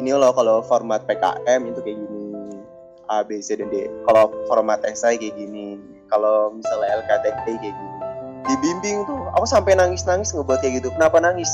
ini 0.00 0.10
loh 0.16 0.32
kalau 0.32 0.64
format 0.64 1.04
PKM 1.04 1.60
itu 1.68 1.80
kayak 1.84 1.98
gini. 1.98 2.22
A 3.10 3.20
B 3.26 3.42
C 3.44 3.58
dan 3.60 3.68
D. 3.68 3.90
Kalau 4.08 4.32
format 4.48 4.80
esai 4.88 5.20
kayak 5.20 5.36
gini. 5.36 5.76
Kalau 6.08 6.52
misalnya 6.52 7.02
LKTT 7.04 7.46
kayak 7.60 7.74
gini. 7.76 7.90
Dibimbing 8.42 9.06
tuh 9.06 9.20
aku 9.36 9.46
sampai 9.46 9.76
nangis 9.76 10.04
nangis 10.08 10.32
ngebuat 10.32 10.64
kayak 10.64 10.82
gitu. 10.82 10.88
Kenapa 10.96 11.20
nangis? 11.20 11.50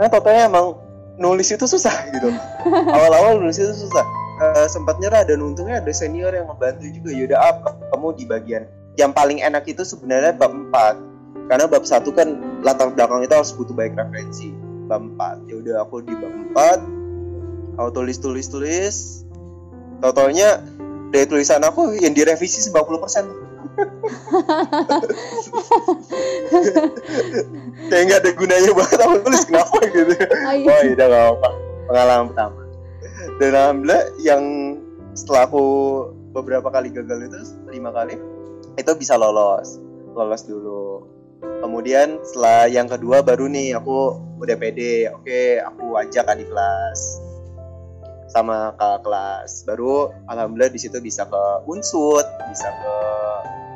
Karena 0.00 0.08
totalnya 0.08 0.42
emang 0.48 0.66
nulis 1.20 1.52
itu 1.52 1.64
susah 1.68 1.92
gitu. 2.16 2.32
Awal-awal 2.68 3.38
nulis 3.40 3.60
itu 3.60 3.72
susah. 3.72 4.04
Uh, 4.42 4.66
sempat 4.66 4.98
nyerah 4.98 5.22
dan 5.22 5.38
untungnya 5.38 5.78
ada 5.78 5.92
senior 5.92 6.32
yang 6.32 6.48
membantu 6.48 6.88
juga. 6.88 7.10
Yaudah 7.12 7.38
apa 7.52 7.70
kamu 7.92 8.08
di 8.16 8.24
bagian. 8.24 8.62
Yang 8.96 9.12
paling 9.16 9.38
enak 9.40 9.64
itu 9.68 9.84
sebenarnya 9.84 10.36
bab 10.36 10.52
4 10.52 11.48
karena 11.48 11.64
bab 11.68 11.84
satu 11.84 12.12
kan 12.12 12.40
latar 12.64 12.92
belakang 12.92 13.24
itu 13.24 13.32
harus 13.32 13.52
butuh 13.52 13.76
baik 13.76 13.94
referensi. 13.94 14.52
Bab 14.88 15.04
4 15.20 15.48
ya 15.48 15.54
udah 15.60 15.74
aku 15.84 16.02
di 16.04 16.16
bab 16.16 16.32
4 16.56 17.01
aku 17.76 17.90
tulis 17.92 18.18
tulis 18.20 18.46
tulis 18.48 19.24
totalnya 20.02 20.60
dari 21.12 21.28
tulisan 21.28 21.60
aku 21.62 21.92
yang 22.00 22.16
direvisi 22.16 22.64
90 22.72 23.04
persen. 23.04 23.28
Kayak 27.88 28.04
nggak 28.08 28.20
ada 28.20 28.30
gunanya 28.36 28.70
banget 28.74 29.00
aku 29.00 29.16
tulis 29.22 29.44
kenapa 29.46 29.78
gitu? 29.92 30.12
Oh 30.12 30.52
iya 30.52 30.92
udah 30.92 31.08
gak 31.08 31.26
apa 31.38 31.48
pengalaman 31.88 32.26
pertama. 32.32 32.60
Dan 33.38 33.54
alhamdulillah 33.54 34.02
yang 34.20 34.42
setelah 35.14 35.46
aku 35.48 35.64
beberapa 36.32 36.70
kali 36.72 36.88
gagal 36.90 37.22
itu 37.28 37.38
lima 37.70 37.92
kali 37.94 38.18
itu 38.76 38.94
bisa 38.96 39.16
lolos. 39.16 39.78
Lolos 40.12 40.42
dulu. 40.44 41.06
Kemudian 41.62 42.18
setelah 42.26 42.66
yang 42.68 42.90
kedua 42.90 43.22
baru 43.22 43.46
nih 43.48 43.74
aku 43.78 44.18
udah 44.42 44.56
pede. 44.58 45.08
Oke 45.14 45.62
aku 45.62 45.96
ajak 45.96 46.28
adik 46.28 46.50
kelas 46.50 47.31
sama 48.32 48.72
kakak 48.80 49.04
kelas. 49.04 49.50
Baru 49.68 50.08
alhamdulillah 50.32 50.72
di 50.72 50.80
situ 50.80 50.96
bisa 50.98 51.28
ke 51.28 51.42
unsut 51.68 52.24
bisa 52.48 52.68
ke 52.72 52.96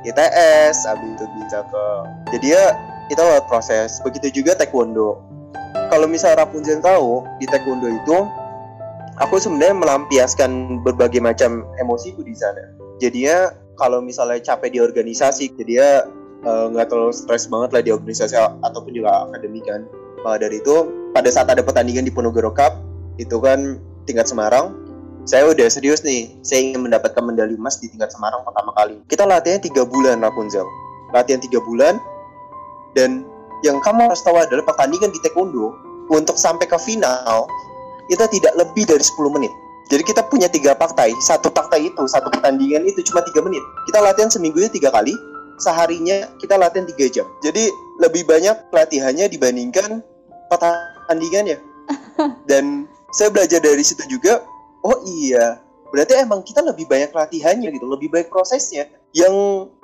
ITS 0.08 0.86
habis 0.88 1.10
itu 1.18 1.24
bisa 1.44 1.60
ke 1.68 1.84
jadi 2.32 2.46
ya 2.56 2.64
itu 3.12 3.22
proses. 3.46 4.00
Begitu 4.02 4.42
juga 4.42 4.56
taekwondo. 4.56 5.20
Kalau 5.92 6.08
misal 6.08 6.34
Rapunzel 6.34 6.80
tahu 6.80 7.22
di 7.38 7.46
taekwondo 7.46 7.86
itu 7.86 8.16
aku 9.20 9.36
sebenarnya 9.38 9.76
melampiaskan 9.76 10.82
berbagai 10.82 11.20
macam 11.20 11.68
emosiku 11.78 12.24
di 12.24 12.34
sana. 12.34 12.72
Jadinya 12.98 13.52
kalau 13.76 14.00
misalnya 14.00 14.40
capek 14.40 14.72
di 14.72 14.78
organisasi 14.80 15.52
jadi 15.52 15.72
ya 15.76 15.90
nggak 16.46 16.86
uh, 16.86 16.90
terlalu 16.90 17.12
stres 17.12 17.48
banget 17.50 17.70
lah 17.74 17.82
di 17.84 17.90
organisasi 17.92 18.34
ataupun 18.64 18.92
juga 18.92 19.28
akademik 19.28 19.64
kan. 19.68 19.84
Maka 20.24 20.48
dari 20.48 20.58
itu 20.58 20.90
pada 21.12 21.28
saat 21.30 21.48
ada 21.52 21.62
pertandingan 21.62 22.02
di 22.02 22.12
Ponorogo 22.12 22.50
Cup 22.50 22.82
itu 23.16 23.36
kan 23.40 23.80
tingkat 24.06 24.30
Semarang 24.30 24.72
saya 25.26 25.50
udah 25.50 25.66
serius 25.66 26.06
nih 26.06 26.30
saya 26.46 26.70
ingin 26.70 26.86
mendapatkan 26.86 27.18
medali 27.18 27.58
emas 27.58 27.82
di 27.82 27.90
tingkat 27.90 28.14
Semarang 28.14 28.46
pertama 28.46 28.70
kali. 28.78 29.02
Kita 29.10 29.26
latihannya 29.26 29.62
tiga 29.62 29.82
bulan 29.82 30.22
Rapunzel 30.22 30.66
latihan 31.14 31.38
tiga 31.38 31.62
bulan 31.62 31.98
dan 32.96 33.22
yang 33.62 33.78
kamu 33.82 34.10
harus 34.10 34.22
tahu 34.24 34.38
adalah 34.38 34.64
pertandingan 34.66 35.12
di 35.12 35.18
taekwondo 35.22 35.72
untuk 36.10 36.36
sampai 36.38 36.66
ke 36.66 36.78
final 36.78 37.46
itu 38.06 38.22
tidak 38.30 38.54
lebih 38.54 38.86
dari 38.86 39.02
10 39.02 39.34
menit. 39.34 39.50
Jadi 39.86 40.02
kita 40.02 40.22
punya 40.26 40.50
tiga 40.50 40.74
partai 40.74 41.14
satu 41.22 41.50
partai 41.50 41.90
itu 41.90 42.02
satu 42.10 42.26
pertandingan 42.30 42.82
itu 42.86 43.02
cuma 43.06 43.22
tiga 43.22 43.42
menit. 43.42 43.62
Kita 43.86 44.02
latihan 44.02 44.30
seminggu 44.30 44.58
itu 44.58 44.82
tiga 44.82 44.90
kali 44.90 45.14
seharinya 45.62 46.26
kita 46.42 46.58
latihan 46.58 46.86
tiga 46.90 47.06
jam. 47.10 47.26
Jadi 47.42 47.70
lebih 48.02 48.26
banyak 48.26 48.70
latihannya 48.74 49.30
dibandingkan 49.30 50.02
pertandingannya. 50.50 51.58
Dan 52.50 52.90
saya 53.16 53.32
belajar 53.32 53.64
dari 53.64 53.80
situ 53.80 54.04
juga 54.12 54.44
oh 54.84 55.00
iya 55.24 55.64
berarti 55.88 56.20
emang 56.20 56.44
kita 56.44 56.60
lebih 56.60 56.84
banyak 56.84 57.16
latihannya 57.16 57.72
gitu 57.72 57.88
lebih 57.88 58.12
baik 58.12 58.28
prosesnya. 58.28 58.84
Yang 59.16 59.32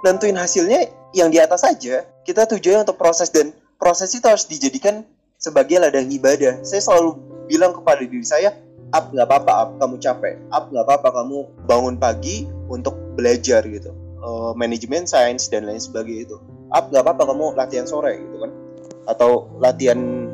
nentuin 0.04 0.36
hasilnya 0.36 0.92
yang 1.16 1.32
di 1.32 1.40
atas 1.40 1.64
saja 1.64 2.04
kita 2.28 2.44
tujuan 2.44 2.84
untuk 2.84 3.00
proses 3.00 3.32
dan 3.32 3.56
proses 3.80 4.12
itu 4.12 4.28
harus 4.28 4.44
dijadikan 4.44 5.08
sebagai 5.40 5.80
ladang 5.80 6.12
ibadah. 6.12 6.60
Saya 6.60 6.84
selalu 6.84 7.16
bilang 7.48 7.72
kepada 7.72 8.04
diri 8.04 8.26
saya 8.28 8.52
up 8.92 9.08
nggak 9.08 9.24
apa-apa 9.24 9.52
up 9.56 9.70
kamu 9.80 9.96
capek. 9.96 10.34
Up 10.52 10.68
nggak 10.68 10.84
apa-apa 10.84 11.08
kamu 11.24 11.38
bangun 11.64 11.96
pagi 11.96 12.44
untuk 12.68 12.92
belajar 13.16 13.64
gitu. 13.64 13.96
Uh, 14.20 14.52
manajemen 14.54 15.08
sains 15.08 15.48
dan 15.48 15.64
lain 15.64 15.80
sebagainya 15.80 16.28
itu. 16.28 16.36
Up 16.68 16.92
nggak 16.92 17.00
apa-apa 17.08 17.32
kamu 17.32 17.56
latihan 17.56 17.88
sore 17.88 18.20
gitu 18.20 18.36
kan. 18.36 18.50
Atau 19.08 19.48
latihan 19.56 20.28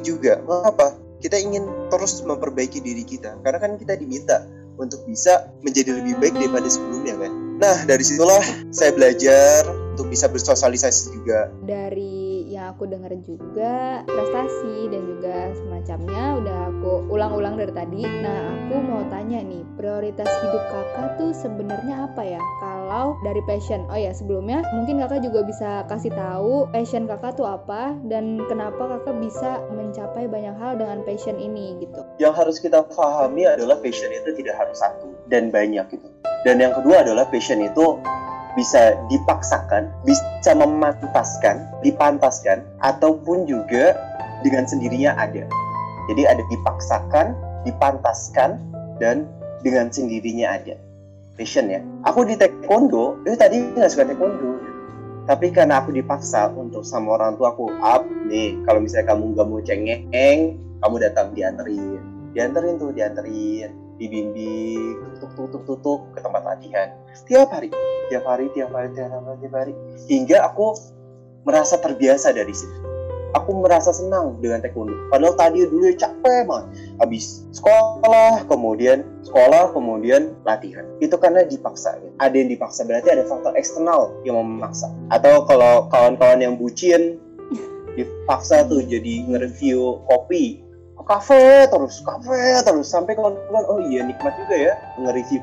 juga 0.00 0.40
nggak 0.44 0.72
apa 0.72 1.07
kita 1.18 1.36
ingin 1.38 1.66
terus 1.90 2.20
memperbaiki 2.22 2.82
diri 2.82 3.02
kita. 3.02 3.38
Karena 3.42 3.58
kan 3.58 3.72
kita 3.78 3.98
diminta 3.98 4.46
untuk 4.78 5.02
bisa 5.06 5.50
menjadi 5.66 5.98
lebih 5.98 6.18
baik 6.22 6.34
daripada 6.38 6.68
sebelumnya 6.70 7.14
kan? 7.18 7.32
Nah 7.58 7.76
dari 7.86 8.04
situlah 8.06 8.42
saya 8.70 8.94
belajar 8.94 9.66
untuk 9.98 10.14
bisa 10.14 10.30
bersosialisasi 10.30 11.18
juga. 11.18 11.50
Dari 11.66 12.27
aku 12.70 12.84
dengar 12.84 13.12
juga 13.24 14.04
prestasi 14.04 14.92
dan 14.92 15.02
juga 15.08 15.36
semacamnya 15.56 16.24
udah 16.38 16.58
aku 16.70 16.92
ulang-ulang 17.08 17.56
dari 17.56 17.72
tadi. 17.72 18.02
Nah 18.04 18.54
aku 18.54 18.74
mau 18.84 19.02
tanya 19.08 19.40
nih 19.40 19.64
prioritas 19.80 20.28
hidup 20.44 20.64
kakak 20.68 21.08
tuh 21.16 21.32
sebenarnya 21.32 22.10
apa 22.12 22.22
ya? 22.24 22.40
Kalau 22.60 23.16
dari 23.24 23.40
passion. 23.48 23.84
Oh 23.88 23.98
ya 23.98 24.12
sebelumnya 24.12 24.60
mungkin 24.76 25.00
kakak 25.00 25.24
juga 25.24 25.40
bisa 25.48 25.70
kasih 25.88 26.12
tahu 26.12 26.68
passion 26.70 27.08
kakak 27.08 27.34
tuh 27.34 27.48
apa 27.48 27.96
dan 28.06 28.40
kenapa 28.46 28.98
kakak 28.98 29.16
bisa 29.18 29.60
mencapai 29.72 30.28
banyak 30.28 30.54
hal 30.60 30.76
dengan 30.76 31.00
passion 31.08 31.40
ini 31.40 31.80
gitu. 31.80 32.04
Yang 32.20 32.34
harus 32.44 32.56
kita 32.60 32.84
pahami 32.84 33.48
adalah 33.48 33.80
passion 33.80 34.12
itu 34.12 34.36
tidak 34.36 34.60
harus 34.60 34.76
satu 34.76 35.08
dan 35.32 35.48
banyak 35.48 35.88
gitu. 35.90 36.08
Dan 36.46 36.62
yang 36.62 36.70
kedua 36.76 37.02
adalah 37.02 37.26
passion 37.26 37.58
itu 37.64 37.98
bisa 38.58 38.98
dipaksakan, 39.06 39.86
bisa 40.02 40.50
memantaskan, 40.58 41.62
dipantaskan, 41.86 42.66
ataupun 42.82 43.46
juga 43.46 43.94
dengan 44.42 44.66
sendirinya 44.66 45.14
ada. 45.14 45.46
Jadi 46.10 46.22
ada 46.26 46.42
dipaksakan, 46.50 47.38
dipantaskan, 47.62 48.58
dan 48.98 49.30
dengan 49.62 49.94
sendirinya 49.94 50.58
ada. 50.58 50.74
Passion 51.38 51.70
ya. 51.70 51.78
Aku 52.02 52.26
di 52.26 52.34
taekwondo, 52.34 53.22
itu 53.22 53.38
tadi 53.38 53.62
nggak 53.62 53.90
suka 53.94 54.10
taekwondo. 54.10 54.58
Tapi 55.30 55.54
karena 55.54 55.78
aku 55.78 55.94
dipaksa 55.94 56.50
untuk 56.58 56.82
sama 56.82 57.14
orang 57.14 57.38
tua 57.38 57.54
aku, 57.54 57.70
up 57.78 58.02
nih, 58.26 58.58
kalau 58.66 58.82
misalnya 58.82 59.14
kamu 59.14 59.38
nggak 59.38 59.46
mau 59.46 59.62
cengeng, 59.62 60.58
kamu 60.82 60.94
datang 60.98 61.30
dianterin. 61.30 62.02
Dianterin 62.34 62.74
tuh, 62.74 62.90
dianterin 62.90 63.87
dibimbing 63.98 65.02
tutuk 65.18 65.30
tutuk 65.34 65.62
tutuk 65.66 66.00
ke 66.14 66.18
tempat 66.22 66.42
latihan. 66.46 66.88
Tiap 67.26 67.50
hari 67.50 67.68
tiap 68.08 68.24
hari 68.24 68.48
tiap 68.54 68.70
hari 68.72 68.88
tiap 68.94 69.10
hari 69.12 69.36
tiap 69.42 69.54
hari. 69.54 69.72
Hingga 70.08 70.38
aku 70.48 70.74
merasa 71.44 71.76
terbiasa 71.76 72.32
dari 72.32 72.54
situ. 72.54 72.78
Aku 73.36 73.60
merasa 73.60 73.92
senang 73.92 74.40
dengan 74.40 74.64
taekwondo. 74.64 74.96
Padahal 75.12 75.36
tadi 75.36 75.60
dulu 75.68 75.92
capek 75.92 76.48
banget. 76.48 76.96
Habis 76.96 77.44
sekolah 77.52 78.48
kemudian 78.48 79.04
sekolah 79.20 79.76
kemudian 79.76 80.32
latihan. 80.48 80.88
Itu 81.04 81.20
karena 81.20 81.44
dipaksa. 81.44 82.00
Ya. 82.00 82.08
ada 82.24 82.32
yang 82.32 82.48
dipaksa 82.48 82.88
berarti 82.88 83.12
ada 83.12 83.28
faktor 83.28 83.52
eksternal 83.52 84.16
yang 84.24 84.40
memaksa. 84.40 84.88
Atau 85.12 85.44
kalau 85.44 85.92
kawan-kawan 85.92 86.40
yang 86.40 86.56
bucin 86.56 87.20
dipaksa 87.98 88.64
tuh 88.64 88.80
jadi 88.80 89.26
nge-review 89.28 90.06
kopi 90.06 90.64
kafe 91.08 91.64
terus 91.72 92.04
kafe 92.04 92.60
terus 92.62 92.86
sampai 92.92 93.16
kawan-kawan 93.16 93.64
oh 93.66 93.80
iya 93.80 94.04
nikmat 94.04 94.36
juga 94.36 94.56
ya 94.56 94.74
nge-review 95.00 95.40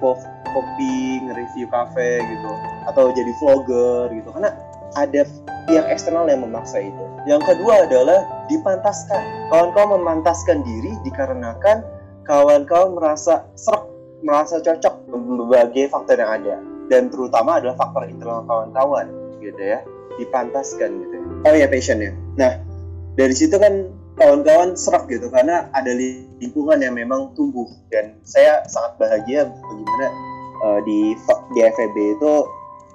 kopi 0.53 1.25
nge-review 1.25 1.65
kafe 1.73 2.21
gitu 2.21 2.51
atau 2.85 3.09
jadi 3.11 3.31
vlogger 3.41 4.13
gitu 4.13 4.29
karena 4.29 4.53
ada 4.95 5.21
pihak 5.67 5.85
eksternal 5.91 6.29
yang 6.31 6.45
memaksa 6.45 6.79
itu. 6.79 7.03
Yang 7.27 7.51
kedua 7.51 7.83
adalah 7.83 8.47
dipantaskan. 8.47 9.51
Kawan-kawan 9.51 9.99
memantaskan 9.99 10.63
diri 10.63 10.95
dikarenakan 11.03 11.83
kawan-kawan 12.23 12.95
merasa 12.95 13.43
serak 13.59 13.83
merasa 14.23 14.63
cocok 14.63 15.03
berbagai 15.11 15.91
faktor 15.91 16.21
yang 16.21 16.31
ada. 16.31 16.55
Dan 16.87 17.11
terutama 17.11 17.59
adalah 17.59 17.75
faktor 17.75 18.07
internal 18.07 18.45
kawan-kawan 18.47 19.09
gitu 19.41 19.61
ya 19.61 19.81
dipantaskan 20.15 20.89
gitu 21.03 21.15
oh 21.45 21.53
ya 21.53 21.67
passionnya. 21.69 22.15
Nah 22.39 22.61
dari 23.19 23.35
situ 23.35 23.57
kan 23.59 23.89
kawan-kawan 24.15 24.73
serak 24.79 25.07
gitu 25.11 25.27
karena 25.27 25.67
ada 25.75 25.91
lingkungan 26.39 26.79
yang 26.79 26.95
memang 26.95 27.35
tumbuh. 27.35 27.67
Dan 27.91 28.19
saya 28.23 28.63
sangat 28.67 28.95
bahagia 28.99 29.47
bagaimana 29.51 30.07
uh, 30.63 30.79
di 30.83 31.13
di 31.55 31.59
FEB 31.63 31.95
itu 32.19 32.33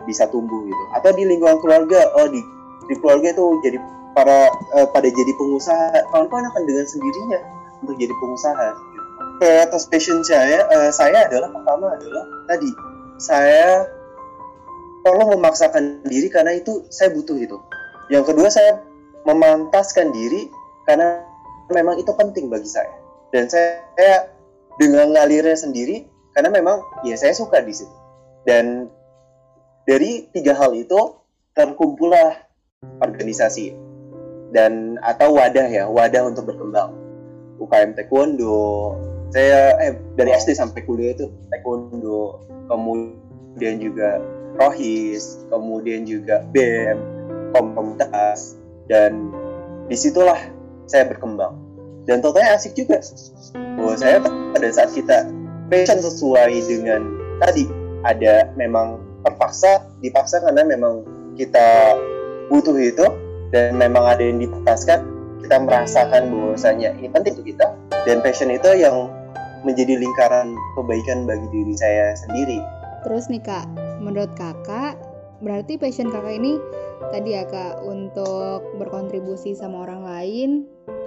bisa 0.08 0.28
tumbuh 0.32 0.64
gitu. 0.64 0.84
Atau 0.96 1.12
di 1.12 1.28
lingkungan 1.28 1.60
keluarga 1.60 2.08
oh 2.16 2.28
di 2.28 2.40
di 2.88 2.94
keluarga 2.98 3.30
itu 3.36 3.44
jadi 3.62 3.78
para 4.16 4.50
uh, 4.74 4.88
pada 4.90 5.08
jadi 5.08 5.32
pengusaha 5.36 6.08
kawan-kawan 6.10 6.48
akan 6.50 6.62
dengan 6.66 6.86
sendirinya 6.88 7.40
untuk 7.84 7.96
jadi 8.00 8.14
pengusaha. 8.16 8.68
Gitu. 8.74 8.98
passion 9.88 10.20
saya 10.20 10.68
uh, 10.68 10.92
saya 10.92 11.24
adalah 11.28 11.48
pertama 11.48 11.96
adalah 11.96 12.24
tadi 12.44 12.70
saya 13.20 13.88
perlu 15.00 15.36
memaksakan 15.36 16.04
diri 16.04 16.28
karena 16.28 16.56
itu 16.56 16.84
saya 16.92 17.12
butuh 17.12 17.36
itu. 17.36 17.56
Yang 18.12 18.34
kedua 18.34 18.48
saya 18.52 18.84
memantaskan 19.24 20.12
diri 20.12 20.48
karena 20.90 21.22
memang 21.70 22.02
itu 22.02 22.10
penting 22.18 22.50
bagi 22.50 22.66
saya. 22.66 22.90
Dan 23.30 23.46
saya 23.46 24.26
dengan 24.74 25.14
ngalirnya 25.14 25.54
sendiri 25.54 26.02
karena 26.34 26.50
memang 26.50 26.82
ya 27.06 27.14
saya 27.14 27.30
suka 27.30 27.62
di 27.62 27.70
situ. 27.70 27.94
Dan 28.42 28.90
dari 29.86 30.26
tiga 30.34 30.58
hal 30.58 30.74
itu 30.74 30.98
terkumpullah 31.54 32.42
organisasi. 32.98 33.70
Dan 34.50 34.98
atau 34.98 35.38
wadah 35.38 35.70
ya 35.70 35.86
wadah 35.86 36.26
untuk 36.26 36.50
berkembang. 36.50 36.90
UKM 37.62 37.94
Taekwondo. 37.94 38.98
Saya 39.30 39.78
eh 39.78 39.94
dari 40.18 40.34
SD 40.34 40.58
sampai 40.58 40.82
kuliah 40.82 41.14
itu 41.14 41.30
taekwondo. 41.54 42.42
Kemudian 42.66 43.78
juga 43.78 44.18
rohis. 44.58 45.46
Kemudian 45.46 46.02
juga 46.02 46.42
bem 46.50 46.98
komunitas. 47.54 48.58
Dan 48.90 49.30
di 49.86 49.94
situlah 49.94 50.59
saya 50.90 51.06
berkembang 51.06 51.54
dan 52.10 52.18
totalnya 52.18 52.58
asik 52.58 52.74
juga 52.74 52.98
bahwa 53.78 53.94
saya 53.94 54.18
pada 54.26 54.68
saat 54.74 54.90
kita 54.90 55.30
passion 55.70 56.02
sesuai 56.02 56.58
dengan 56.66 57.06
tadi 57.38 57.70
ada 58.02 58.50
memang 58.58 58.98
terpaksa 59.22 59.86
dipaksa 60.02 60.42
karena 60.42 60.66
memang 60.66 61.06
kita 61.38 61.94
butuh 62.50 62.74
itu 62.74 63.06
dan 63.54 63.78
memang 63.78 64.02
ada 64.02 64.22
yang 64.26 64.42
dipaksakan 64.42 65.06
kita 65.46 65.56
merasakan 65.62 66.22
bahwasanya 66.34 66.98
ini 66.98 67.08
penting 67.10 67.38
untuk 67.38 67.46
kita 67.54 67.66
dan 68.06 68.18
passion 68.22 68.50
itu 68.50 68.70
yang 68.74 69.10
menjadi 69.62 70.00
lingkaran 70.00 70.56
kebaikan 70.76 71.28
bagi 71.28 71.46
diri 71.52 71.74
saya 71.76 72.16
sendiri. 72.16 72.58
Terus 73.04 73.28
nih 73.28 73.42
kak, 73.44 73.66
menurut 74.00 74.32
kakak 74.36 74.96
berarti 75.40 75.76
passion 75.80 76.12
kakak 76.12 76.36
ini 76.36 76.60
tadi 77.08 77.32
ya 77.32 77.48
kak 77.48 77.80
untuk 77.80 78.60
berkontribusi 78.76 79.56
sama 79.56 79.88
orang 79.88 80.04
lain, 80.04 80.50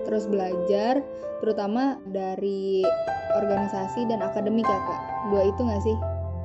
terus 0.09 0.25
belajar, 0.25 1.05
terutama 1.39 2.01
dari 2.09 2.81
organisasi 3.37 4.09
dan 4.09 4.25
akademik 4.25 4.65
ya 4.65 4.79
kak. 4.89 5.01
Dua 5.29 5.41
itu 5.45 5.61
nggak 5.61 5.83
sih 5.85 5.97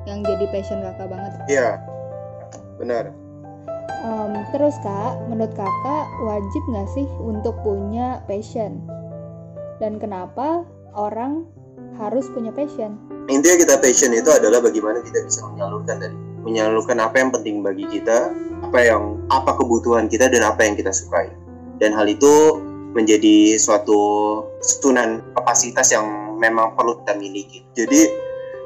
yang 0.05 0.21
jadi 0.21 0.45
passion 0.53 0.85
kakak 0.85 1.09
banget? 1.09 1.31
Iya, 1.49 1.69
benar. 2.77 3.09
Um, 4.05 4.31
terus 4.55 4.77
kak, 4.85 5.17
menurut 5.27 5.51
kakak 5.57 6.05
wajib 6.23 6.63
nggak 6.71 6.89
sih 6.93 7.07
untuk 7.19 7.57
punya 7.65 8.21
passion? 8.29 8.85
Dan 9.81 9.99
kenapa 9.99 10.63
orang 10.95 11.47
harus 11.99 12.27
punya 12.31 12.51
passion. 12.55 12.95
Intinya 13.27 13.57
kita 13.59 13.75
passion 13.79 14.11
itu 14.15 14.29
adalah 14.31 14.63
bagaimana 14.63 15.03
kita 15.03 15.23
bisa 15.27 15.43
menyalurkan 15.51 15.99
tadi, 15.99 16.17
menyalurkan 16.45 16.97
apa 16.99 17.19
yang 17.19 17.29
penting 17.33 17.61
bagi 17.61 17.85
kita, 17.87 18.31
apa 18.63 18.79
yang 18.79 19.19
apa 19.31 19.55
kebutuhan 19.55 20.07
kita 20.07 20.31
dan 20.31 20.45
apa 20.45 20.65
yang 20.65 20.75
kita 20.77 20.91
sukai. 20.91 21.29
Dan 21.79 21.95
hal 21.95 22.07
itu 22.07 22.59
menjadi 22.91 23.55
suatu 23.55 23.99
susunan 24.59 25.21
kapasitas 25.37 25.93
yang 25.93 26.05
memang 26.41 26.73
perlu 26.75 26.99
kita 27.03 27.13
miliki. 27.15 27.63
Jadi 27.77 28.09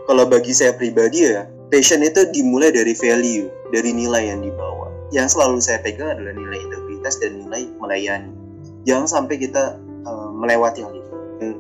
kalau 0.10 0.26
bagi 0.26 0.56
saya 0.56 0.74
pribadi 0.74 1.28
ya, 1.28 1.46
passion 1.70 2.02
itu 2.02 2.26
dimulai 2.32 2.72
dari 2.72 2.96
value, 2.98 3.50
dari 3.70 3.92
nilai 3.92 4.34
yang 4.34 4.42
dibawa. 4.42 4.90
Yang 5.14 5.38
selalu 5.38 5.62
saya 5.62 5.80
pegang 5.84 6.18
adalah 6.18 6.34
nilai 6.34 6.58
integritas 6.58 7.22
dan 7.22 7.38
nilai 7.46 7.70
melayani. 7.78 8.34
Jangan 8.88 9.08
sampai 9.08 9.36
kita 9.38 9.78
uh, 10.08 10.30
melewati 10.34 10.82
hal 10.82 10.94
itu 10.94 11.14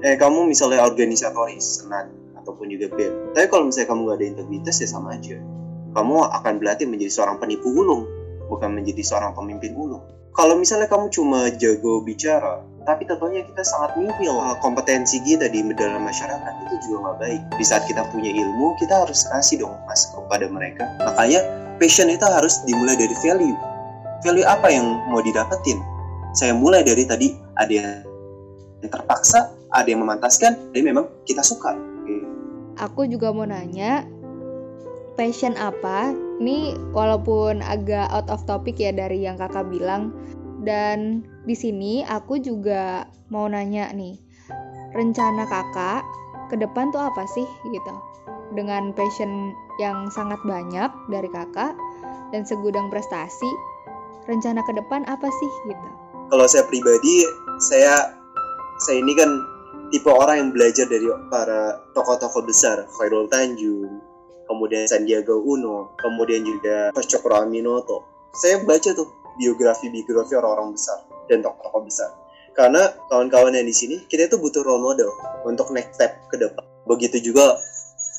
eh 0.03 0.15
kamu 0.15 0.47
misalnya 0.47 0.85
organisatoris 0.85 1.83
senat 1.83 2.07
ataupun 2.39 2.71
juga 2.71 2.91
BEM 2.93 3.35
tapi 3.35 3.47
kalau 3.51 3.67
misalnya 3.67 3.89
kamu 3.91 4.01
gak 4.07 4.17
ada 4.19 4.25
integritas 4.35 4.75
ya 4.79 4.87
sama 4.87 5.17
aja 5.17 5.37
kamu 5.93 6.25
akan 6.41 6.53
berlatih 6.59 6.89
menjadi 6.89 7.21
seorang 7.21 7.37
penipu 7.37 7.69
ulung 7.69 8.09
bukan 8.49 8.73
menjadi 8.73 9.01
seorang 9.05 9.31
pemimpin 9.37 9.73
ulung 9.77 10.03
kalau 10.33 10.57
misalnya 10.57 10.89
kamu 10.89 11.13
cuma 11.13 11.49
jago 11.55 12.01
bicara 12.01 12.65
tapi 12.83 13.07
tentunya 13.07 13.43
kita 13.47 13.63
sangat 13.63 13.95
nihil. 13.95 14.35
Ah, 14.39 14.59
kompetensi 14.59 15.23
kita 15.23 15.47
di 15.47 15.63
dalam 15.75 16.03
masyarakat 16.03 16.53
itu 16.67 16.75
juga 16.87 16.95
nggak 17.09 17.17
baik. 17.19 17.41
Di 17.55 17.65
saat 17.65 17.87
kita 17.87 18.03
punya 18.11 18.31
ilmu 18.31 18.75
kita 18.79 19.07
harus 19.07 19.23
kasih 19.31 19.63
dong 19.63 19.75
mas 19.87 20.11
kepada 20.11 20.45
mereka. 20.51 20.83
Makanya 20.99 21.41
passion 21.79 22.11
itu 22.11 22.23
harus 22.27 22.59
dimulai 22.67 22.99
dari 22.99 23.15
value. 23.23 23.55
Value 24.23 24.47
apa 24.47 24.67
yang 24.71 24.85
mau 25.11 25.23
didapetin? 25.23 25.79
Saya 26.35 26.55
mulai 26.55 26.83
dari 26.83 27.07
tadi 27.07 27.31
ada 27.55 27.71
yang 27.71 27.89
terpaksa 28.91 29.53
ada 29.73 29.87
yang 29.87 30.03
memantaskan 30.03 30.53
dan 30.75 30.81
memang 30.83 31.07
kita 31.23 31.41
suka. 31.41 31.73
Aku 32.81 33.05
juga 33.05 33.29
mau 33.31 33.45
nanya 33.45 34.03
passion 35.13 35.53
apa 35.57 36.13
ini 36.41 36.73
walaupun 36.91 37.61
agak 37.61 38.09
out 38.09 38.27
of 38.33 38.41
topic 38.49 38.81
ya 38.81 38.89
dari 38.89 39.21
yang 39.23 39.37
kakak 39.37 39.69
bilang 39.69 40.11
dan 40.63 41.21
di 41.43 41.53
sini 41.53 42.07
aku 42.07 42.39
juga 42.39 43.05
mau 43.27 43.45
nanya 43.51 43.91
nih 43.91 44.15
rencana 44.95 45.43
kakak 45.49 46.01
ke 46.47 46.55
depan 46.55 46.93
tuh 46.93 47.01
apa 47.01 47.25
sih 47.27 47.47
gitu? 47.73 47.93
Dengan 48.53 48.93
passion 48.93 49.51
yang 49.81 50.07
sangat 50.13 50.37
banyak 50.45 50.89
dari 51.09 51.25
kakak 51.33 51.73
dan 52.29 52.45
segudang 52.45 52.93
prestasi 52.93 53.49
rencana 54.29 54.61
ke 54.63 54.71
depan 54.77 55.03
apa 55.09 55.27
sih 55.27 55.51
gitu? 55.67 55.87
Kalau 56.29 56.45
saya 56.45 56.63
pribadi 56.69 57.25
saya 57.59 58.13
saya 58.85 59.01
ini 59.01 59.13
kan 59.17 59.29
tipe 59.89 60.09
orang 60.09 60.47
yang 60.47 60.49
belajar 60.53 60.85
dari 60.85 61.05
para 61.27 61.81
tokoh-tokoh 61.97 62.45
besar 62.45 62.85
Khairul 62.97 63.27
Tanjung 63.29 64.12
kemudian 64.45 64.85
Sandiaga 64.85 65.33
Uno 65.33 65.95
kemudian 65.99 66.43
juga 66.43 66.91
Coach 66.95 67.13
Cokro 67.15 67.43
Aminoto. 67.43 68.29
Saya 68.33 68.61
baca 68.65 68.89
tuh 68.95 69.07
biografi-biografi 69.37 70.33
orang-orang 70.37 70.73
besar 70.73 71.05
dan 71.29 71.41
tokoh-tokoh 71.45 71.81
besar. 71.85 72.09
Karena 72.53 72.93
kawan-kawan 73.09 73.57
yang 73.57 73.65
di 73.65 73.73
sini 73.73 73.95
kita 74.05 74.29
itu 74.29 74.37
butuh 74.37 74.61
role 74.61 74.81
model 74.81 75.09
untuk 75.45 75.73
next 75.73 75.97
step 75.97 76.17
ke 76.29 76.37
depan. 76.37 76.61
Begitu 76.85 77.33
juga 77.33 77.57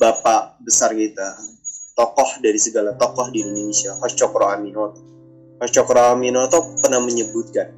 bapak 0.02 0.58
besar 0.64 0.90
kita 0.90 1.38
tokoh 1.94 2.42
dari 2.42 2.58
segala 2.58 2.98
tokoh 2.98 3.30
di 3.30 3.46
Indonesia 3.46 3.94
Coach 4.02 4.18
Cokro 4.18 4.50
Aminoto. 4.50 4.98
Cokro 5.64 6.12
Aminoto 6.12 6.74
pernah 6.82 7.00
menyebutkan 7.00 7.70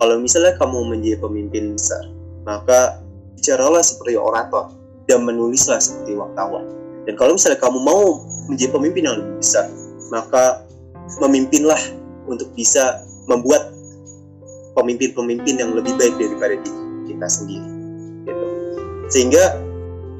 kalau 0.00 0.18
misalnya 0.18 0.58
kamu 0.58 0.92
menjadi 0.92 1.22
pemimpin 1.22 1.78
besar 1.78 2.02
maka 2.44 3.00
bicaralah 3.36 3.84
seperti 3.84 4.16
orator 4.16 4.72
dan 5.06 5.24
menulislah 5.24 5.80
seperti 5.80 6.16
wartawan. 6.16 6.79
Dan 7.08 7.14
kalau 7.16 7.36
misalnya 7.36 7.58
kamu 7.60 7.78
mau 7.80 8.24
menjadi 8.50 8.70
pemimpin 8.74 9.02
yang 9.06 9.16
lebih 9.20 9.36
besar, 9.40 9.66
maka 10.10 10.64
memimpinlah 11.22 11.80
untuk 12.28 12.50
bisa 12.54 13.02
membuat 13.26 13.72
pemimpin-pemimpin 14.78 15.54
yang 15.58 15.70
lebih 15.74 15.94
baik 15.98 16.14
daripada 16.18 16.54
kita 17.06 17.26
sendiri. 17.26 17.68
Gitu. 18.26 18.46
Sehingga 19.10 19.58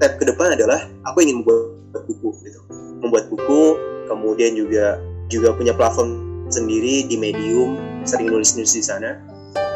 step 0.00 0.18
ke 0.18 0.24
depan 0.26 0.56
adalah 0.56 0.88
aku 1.06 1.22
ingin 1.22 1.42
membuat 1.44 2.02
buku, 2.06 2.28
gitu. 2.42 2.60
membuat 3.04 3.28
buku, 3.30 3.78
kemudian 4.10 4.56
juga 4.58 4.98
juga 5.30 5.54
punya 5.54 5.70
platform 5.70 6.42
sendiri 6.50 7.06
di 7.06 7.14
Medium, 7.14 7.78
sering 8.02 8.26
nulis-nulis 8.32 8.74
di 8.74 8.82
sana, 8.82 9.14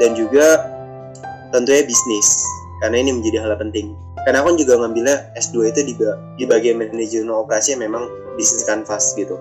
dan 0.03 0.19
juga 0.19 0.67
tentunya 1.55 1.87
bisnis 1.87 2.27
karena 2.83 2.99
ini 2.99 3.15
menjadi 3.15 3.47
hal 3.47 3.55
penting 3.55 3.95
karena 4.25 4.41
aku 4.41 4.57
juga 4.57 4.81
ngambilnya 4.81 5.37
S2 5.37 5.73
itu 5.73 5.81
di, 5.85 5.95
di 6.41 6.45
bagian 6.49 6.81
manajemen 6.81 7.29
operasi 7.29 7.77
yang 7.77 7.85
memang 7.89 8.09
bisnis 8.41 8.65
kanvas 8.65 9.13
gitu. 9.15 9.37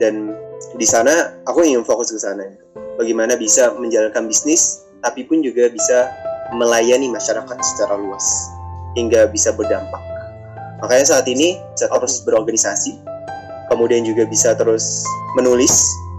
Dan 0.00 0.32
di 0.80 0.86
sana 0.88 1.36
aku 1.44 1.60
ingin 1.62 1.84
fokus 1.84 2.10
ke 2.10 2.18
sana. 2.18 2.48
Bagaimana 2.96 3.36
bisa 3.36 3.76
menjalankan 3.76 4.24
bisnis 4.24 4.88
tapi 5.04 5.28
pun 5.28 5.44
juga 5.44 5.68
bisa 5.68 6.08
melayani 6.56 7.12
masyarakat 7.12 7.56
secara 7.60 8.00
luas 8.00 8.24
hingga 8.96 9.28
bisa 9.28 9.52
berdampak. 9.52 10.00
Makanya 10.80 11.04
saat 11.16 11.26
ini 11.28 11.60
saya 11.76 11.92
terus 11.92 12.24
berorganisasi 12.24 13.14
kemudian 13.68 14.04
juga 14.04 14.24
bisa 14.28 14.52
terus 14.56 15.04
menulis 15.36 15.72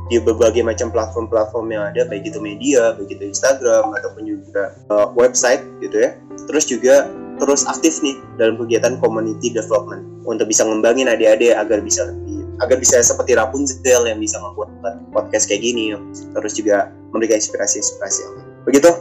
di 0.05 0.21
berbagai 0.21 0.61
macam 0.61 0.93
platform-platform 0.93 1.65
yang 1.73 1.83
ada 1.89 2.05
baik 2.05 2.29
itu 2.29 2.37
media, 2.37 2.93
baik 2.93 3.17
itu 3.17 3.25
Instagram 3.25 3.89
ataupun 3.89 4.21
juga 4.29 4.77
uh, 4.93 5.09
website 5.17 5.65
gitu 5.81 5.97
ya. 5.97 6.13
Terus 6.45 6.69
juga 6.69 7.09
terus 7.39 7.67
aktif 7.67 7.99
nih 7.99 8.15
dalam 8.39 8.55
kegiatan 8.59 8.95
community 9.03 9.51
development 9.51 10.03
untuk 10.23 10.47
bisa 10.47 10.63
ngembangin 10.63 11.11
adik-adik 11.11 11.55
agar 11.55 11.83
bisa 11.83 12.07
lebih 12.07 12.47
agar 12.63 12.77
bisa 12.79 13.03
seperti 13.03 13.35
Rapunzel 13.35 14.07
yang 14.07 14.19
bisa 14.19 14.39
membuat 14.39 14.71
podcast 15.11 15.51
kayak 15.51 15.63
gini 15.63 15.91
terus 16.31 16.55
juga 16.55 16.91
memberikan 17.11 17.39
inspirasi-inspirasi. 17.39 18.21
Begitu? 18.63 18.91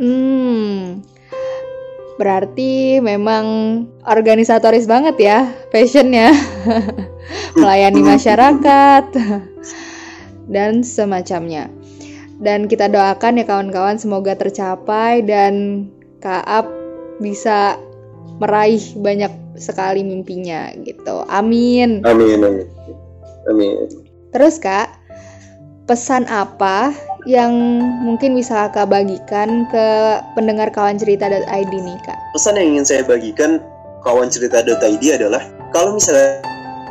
Hmm. 0.00 1.04
Berarti 2.16 3.00
memang 3.00 3.44
organisatoris 4.04 4.84
banget 4.84 5.16
ya 5.20 5.38
passionnya. 5.72 6.32
Melayani 7.60 8.00
masyarakat 8.04 9.04
dan 10.54 10.80
semacamnya. 10.84 11.68
Dan 12.40 12.68
kita 12.68 12.88
doakan 12.88 13.40
ya 13.40 13.44
kawan-kawan 13.44 14.00
semoga 14.00 14.32
tercapai 14.32 15.20
dan 15.20 15.84
Kaap 16.20 16.79
bisa 17.20 17.76
meraih 18.40 18.80
banyak 18.98 19.30
sekali 19.60 20.00
mimpinya 20.00 20.72
gitu. 20.82 21.22
Amin. 21.28 22.00
Amin. 22.08 22.40
Amin. 22.40 22.66
amin. 23.52 23.76
Terus 24.32 24.56
Kak, 24.56 24.88
pesan 25.84 26.24
apa 26.32 26.94
yang 27.28 27.52
mungkin 28.00 28.32
bisa 28.32 28.72
Kakak 28.72 28.88
bagikan 28.88 29.68
ke 29.68 29.86
pendengar 30.32 30.72
kawan 30.72 30.96
cerita.id 30.96 31.72
nih 31.72 31.98
Kak? 32.08 32.18
Pesan 32.32 32.56
yang 32.56 32.78
ingin 32.78 32.86
saya 32.88 33.02
bagikan 33.04 33.60
kawan 34.00 34.32
cerita.id 34.32 35.04
adalah 35.12 35.44
kalau 35.76 36.00
misalnya 36.00 36.40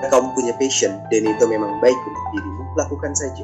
kamu 0.08 0.32
punya 0.38 0.54
passion 0.56 0.96
dan 1.10 1.26
itu 1.26 1.44
memang 1.50 1.82
baik 1.82 1.98
untuk 1.98 2.26
dirimu 2.38 2.64
lakukan 2.78 3.12
saja. 3.18 3.44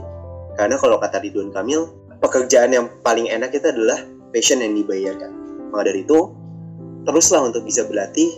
Karena 0.55 0.79
kalau 0.79 0.95
kata 1.01 1.19
Ridwan 1.19 1.51
Kamil, 1.51 1.91
pekerjaan 2.23 2.71
yang 2.71 2.87
paling 3.03 3.27
enak 3.27 3.51
itu 3.51 3.67
adalah 3.67 3.99
passion 4.31 4.63
yang 4.63 4.71
dibayarkan. 4.77 5.31
Maka 5.73 5.91
dari 5.91 6.07
itu, 6.07 6.31
teruslah 7.05 7.45
untuk 7.45 7.63
bisa 7.63 7.85
berlatih 7.85 8.33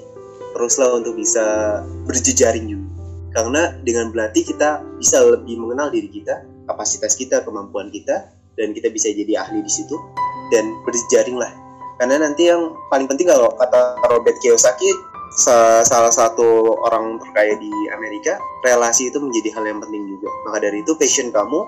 teruslah 0.58 0.97
untuk 0.97 1.13
bisa 1.13 1.80
berjejaring 2.10 2.65
juga. 2.65 2.89
Karena 3.38 3.77
dengan 3.86 4.10
berlatih 4.10 4.41
kita 4.41 4.82
bisa 4.97 5.21
lebih 5.21 5.62
mengenal 5.62 5.93
diri 5.93 6.10
kita 6.10 6.41
kapasitas 6.65 7.13
kita 7.13 7.45
kemampuan 7.45 7.93
kita 7.93 8.34
dan 8.58 8.73
kita 8.73 8.89
bisa 8.89 9.13
jadi 9.13 9.45
ahli 9.45 9.62
di 9.62 9.69
situ 9.69 9.93
dan 10.49 10.65
berjejaring 10.82 11.38
lah. 11.38 11.53
Karena 12.01 12.25
nanti 12.25 12.49
yang 12.49 12.73
paling 12.89 13.06
penting 13.06 13.30
kalau 13.30 13.53
kata 13.53 14.01
Robert 14.10 14.38
Kiyosaki 14.41 14.89
salah 15.86 16.10
satu 16.10 16.73
orang 16.89 17.21
terkaya 17.21 17.53
di 17.62 17.69
Amerika 17.93 18.41
relasi 18.65 19.13
itu 19.13 19.21
menjadi 19.21 19.53
hal 19.53 19.69
yang 19.69 19.77
penting 19.77 20.01
juga. 20.10 20.34
Maka 20.49 20.58
dari 20.65 20.82
itu 20.82 20.97
passion 20.97 21.30
kamu 21.30 21.60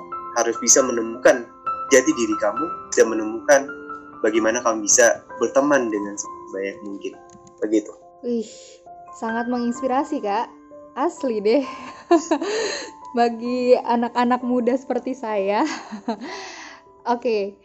harus 0.42 0.58
bisa 0.58 0.82
menemukan 0.82 1.46
jati 1.94 2.12
diri 2.18 2.36
kamu 2.42 2.66
dan 2.98 3.06
menemukan 3.10 3.62
bagaimana 4.20 4.60
kamu 4.60 4.84
bisa 4.84 5.24
berteman 5.38 5.88
dengan 5.88 6.16
sebanyak 6.16 6.78
mungkin 6.84 7.14
begitu 7.60 7.92
Wih, 8.20 8.44
sangat 9.16 9.48
menginspirasi 9.48 10.20
kak. 10.20 10.52
Asli 10.92 11.40
deh. 11.40 11.64
Bagi 13.18 13.80
anak-anak 13.80 14.44
muda 14.44 14.76
seperti 14.76 15.16
saya. 15.16 15.64
Oke, 17.16 17.56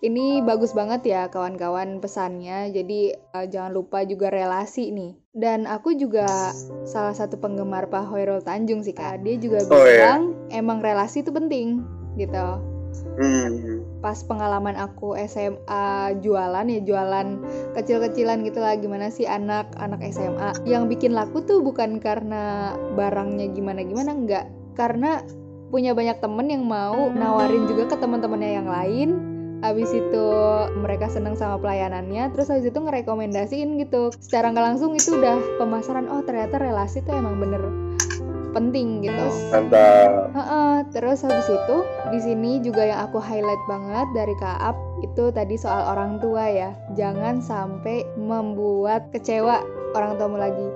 ini 0.00 0.40
bagus 0.40 0.72
banget 0.72 1.04
ya 1.04 1.28
kawan-kawan 1.28 2.00
pesannya. 2.00 2.72
Jadi 2.72 3.12
uh, 3.12 3.44
jangan 3.44 3.76
lupa 3.76 4.08
juga 4.08 4.32
relasi 4.32 4.88
nih. 4.88 5.20
Dan 5.30 5.68
aku 5.68 5.92
juga 5.94 6.26
salah 6.88 7.12
satu 7.12 7.36
penggemar 7.36 7.92
Pak 7.92 8.08
Hoirul 8.08 8.40
Tanjung 8.40 8.80
sih 8.80 8.96
kak. 8.96 9.20
Dia 9.20 9.36
juga 9.36 9.60
Oh, 9.68 9.84
iya. 9.84 10.16
bilang 10.16 10.22
emang 10.48 10.80
relasi 10.80 11.20
itu 11.20 11.28
penting 11.30 11.84
gitu. 12.16 12.46
hmm. 13.20 13.79
Pas 14.00 14.16
pengalaman 14.24 14.80
aku 14.80 15.12
SMA 15.28 16.16
jualan 16.24 16.64
ya 16.64 16.80
jualan 16.80 17.26
kecil-kecilan 17.76 18.40
gitu 18.48 18.64
lah 18.64 18.80
gimana 18.80 19.12
sih 19.12 19.28
anak 19.28 19.68
anak 19.76 20.00
SMA 20.08 20.64
yang 20.64 20.88
bikin 20.88 21.12
laku 21.12 21.44
tuh 21.44 21.60
bukan 21.60 22.00
karena 22.00 22.72
barangnya 22.96 23.52
gimana 23.52 23.84
gimana 23.84 24.16
enggak. 24.16 24.44
Karena 24.72 25.20
punya 25.68 25.92
banyak 25.92 26.18
temen 26.18 26.48
yang 26.48 26.64
mau 26.64 27.12
nawarin 27.12 27.68
juga 27.68 27.92
ke 27.92 27.96
teman-temannya 28.00 28.50
yang 28.56 28.68
lain. 28.68 29.10
Habis 29.60 29.92
itu 29.92 30.24
mereka 30.80 31.12
seneng 31.12 31.36
sama 31.36 31.60
pelayanannya 31.60 32.32
terus 32.32 32.48
habis 32.48 32.72
itu 32.72 32.80
ngerekomendasiin 32.80 33.76
gitu. 33.84 34.08
Secara 34.16 34.56
nggak 34.56 34.66
langsung 34.72 34.96
itu 34.96 35.20
udah 35.20 35.36
pemasaran 35.60 36.08
oh 36.08 36.24
ternyata 36.24 36.56
relasi 36.56 37.04
tuh 37.04 37.12
emang 37.12 37.36
bener 37.36 37.89
penting 38.50 39.04
gitu 39.04 39.26
mantap 39.54 40.30
Heeh, 40.30 40.74
terus 40.94 41.26
habis 41.26 41.46
itu 41.50 41.76
di 42.14 42.18
sini 42.22 42.62
juga 42.62 42.86
yang 42.86 43.02
aku 43.10 43.18
highlight 43.18 43.60
banget 43.66 44.06
dari 44.14 44.34
Kaap 44.38 44.78
itu 45.02 45.34
tadi 45.34 45.58
soal 45.58 45.90
orang 45.90 46.22
tua 46.22 46.46
ya. 46.46 46.70
Jangan 46.94 47.42
sampai 47.42 48.06
membuat 48.14 49.10
kecewa 49.10 49.58
orang 49.98 50.22
tuamu 50.22 50.38
lagi. 50.38 50.68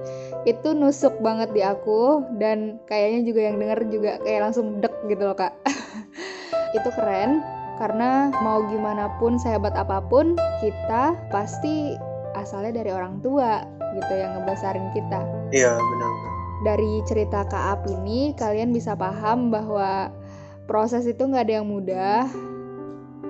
Itu 0.43 0.75
nusuk 0.75 1.23
banget 1.23 1.55
di 1.55 1.63
aku 1.63 2.27
dan 2.43 2.83
kayaknya 2.91 3.31
juga 3.31 3.41
yang 3.47 3.57
denger 3.63 3.81
juga 3.95 4.13
kayak 4.27 4.41
langsung 4.51 4.83
dek 4.83 4.95
gitu 5.07 5.23
loh, 5.23 5.39
Kak. 5.39 5.55
itu 6.77 6.89
keren 6.99 7.39
karena 7.79 8.31
mau 8.43 8.63
gimana 8.71 9.11
pun 9.19 9.39
sehebat 9.39 9.75
apa 9.75 10.03
pun 10.07 10.35
kita 10.63 11.15
pasti 11.31 11.95
asalnya 12.39 12.83
dari 12.83 12.91
orang 12.91 13.19
tua 13.23 13.63
gitu 13.95 14.13
yang 14.15 14.39
ngebesarin 14.39 14.91
kita 14.95 15.23
iya 15.55 15.79
benar 15.79 16.24
dari 16.65 17.05
cerita 17.05 17.45
Kaap 17.45 17.85
ini 17.87 18.33
kalian 18.35 18.73
bisa 18.73 18.97
paham 18.97 19.53
bahwa 19.53 20.09
proses 20.65 21.05
itu 21.05 21.23
nggak 21.23 21.45
ada 21.47 21.55
yang 21.61 21.69
mudah 21.69 22.27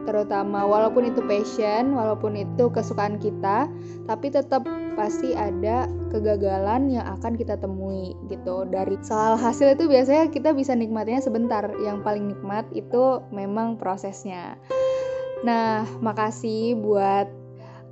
terutama 0.04 0.68
walaupun 0.68 1.08
itu 1.08 1.24
passion 1.24 1.96
walaupun 1.96 2.36
itu 2.36 2.68
kesukaan 2.70 3.16
kita 3.16 3.66
tapi 4.04 4.28
tetap 4.28 4.62
pasti 4.94 5.34
ada 5.34 5.90
kegagalan 6.14 6.86
yang 6.86 7.02
akan 7.18 7.34
kita 7.34 7.58
temui 7.58 8.14
gitu. 8.30 8.62
Dari 8.70 8.94
soal 9.02 9.34
hasil 9.34 9.74
itu 9.74 9.90
biasanya 9.90 10.30
kita 10.30 10.54
bisa 10.54 10.72
nikmatinya 10.78 11.18
sebentar. 11.18 11.66
Yang 11.82 12.06
paling 12.06 12.30
nikmat 12.30 12.64
itu 12.70 13.18
memang 13.34 13.74
prosesnya. 13.76 14.54
Nah 15.42 15.82
makasih 15.98 16.78
buat 16.78 17.26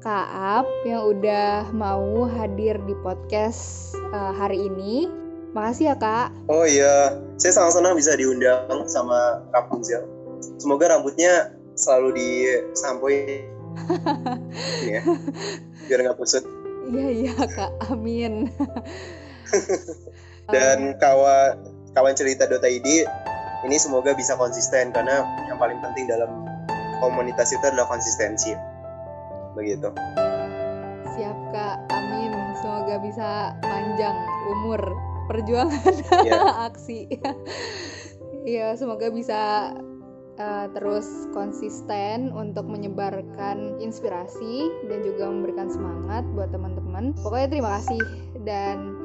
Kaap 0.02 0.66
yang 0.82 1.14
udah 1.14 1.70
mau 1.70 2.26
hadir 2.26 2.74
di 2.90 2.94
podcast 3.06 3.94
uh, 4.10 4.34
hari 4.34 4.66
ini 4.66 5.06
Makasih 5.52 5.92
ya 5.92 5.94
kak. 6.00 6.32
oh 6.48 6.64
iya 6.64 7.20
saya 7.36 7.52
sangat 7.52 7.80
senang 7.80 7.94
bisa 7.96 8.16
diundang 8.16 8.88
sama 8.88 9.44
Kak 9.52 9.68
Punzel 9.68 10.00
semoga 10.56 10.96
rambutnya 10.96 11.52
selalu 11.76 12.16
disampoin. 12.16 13.48
Ya 14.84 15.00
biar 15.88 15.98
nggak 16.04 16.20
kusut 16.20 16.44
Iya 16.92 17.08
iya 17.08 17.34
kak, 17.48 17.72
amin. 17.88 18.50
dan 20.52 20.92
kawan 20.98 21.56
kawan 21.96 22.12
cerita.id 22.12 22.88
ini 23.62 23.76
semoga 23.78 24.12
bisa 24.12 24.34
konsisten 24.34 24.90
karena 24.90 25.22
yang 25.48 25.56
paling 25.56 25.78
penting 25.78 26.10
dalam 26.10 26.42
komunitas 26.98 27.54
itu 27.54 27.62
adalah 27.62 27.86
konsistensi. 27.86 28.52
Begitu. 29.54 29.88
Siap 31.16 31.38
kak, 31.54 31.76
amin. 31.94 32.34
Semoga 32.60 32.98
bisa 33.00 33.54
panjang 33.62 34.16
umur 34.50 34.82
perjuangan 35.30 35.94
Iya. 36.26 36.40
aksi. 36.72 37.00
Iya, 38.42 38.74
semoga 38.74 39.06
bisa 39.14 39.70
uh, 40.38 40.66
terus 40.74 41.06
konsisten 41.30 42.34
untuk 42.34 42.66
menyebarkan 42.66 43.78
inspirasi 43.78 44.70
dan 44.90 45.06
juga 45.06 45.30
memberikan 45.30 45.70
semangat 45.70 46.26
buat 46.34 46.50
teman-teman. 46.50 47.14
Pokoknya 47.22 47.48
terima 47.54 47.70
kasih 47.78 48.02
dan 48.42 48.98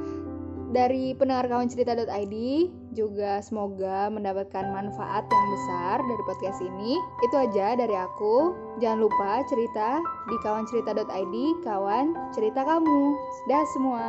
dari 0.75 1.15
pendengar 1.15 1.47
kawan 1.47 1.71
cerita.id 1.71 2.36
juga 2.91 3.39
semoga 3.39 4.12
mendapatkan 4.12 4.67
manfaat 4.67 5.23
yang 5.30 5.47
besar 5.53 5.97
dari 6.03 6.23
podcast 6.27 6.60
ini. 6.60 6.99
Itu 7.23 7.36
aja 7.39 7.77
dari 7.80 7.95
aku. 7.95 8.51
Jangan 8.84 8.99
lupa 8.99 9.45
cerita 9.47 10.01
di 10.27 10.36
kawan 10.43 10.65
cerita.id, 10.67 11.36
kawan 11.63 12.06
cerita 12.36 12.65
kamu. 12.67 13.01
Dah 13.47 13.63
semua. 13.71 14.08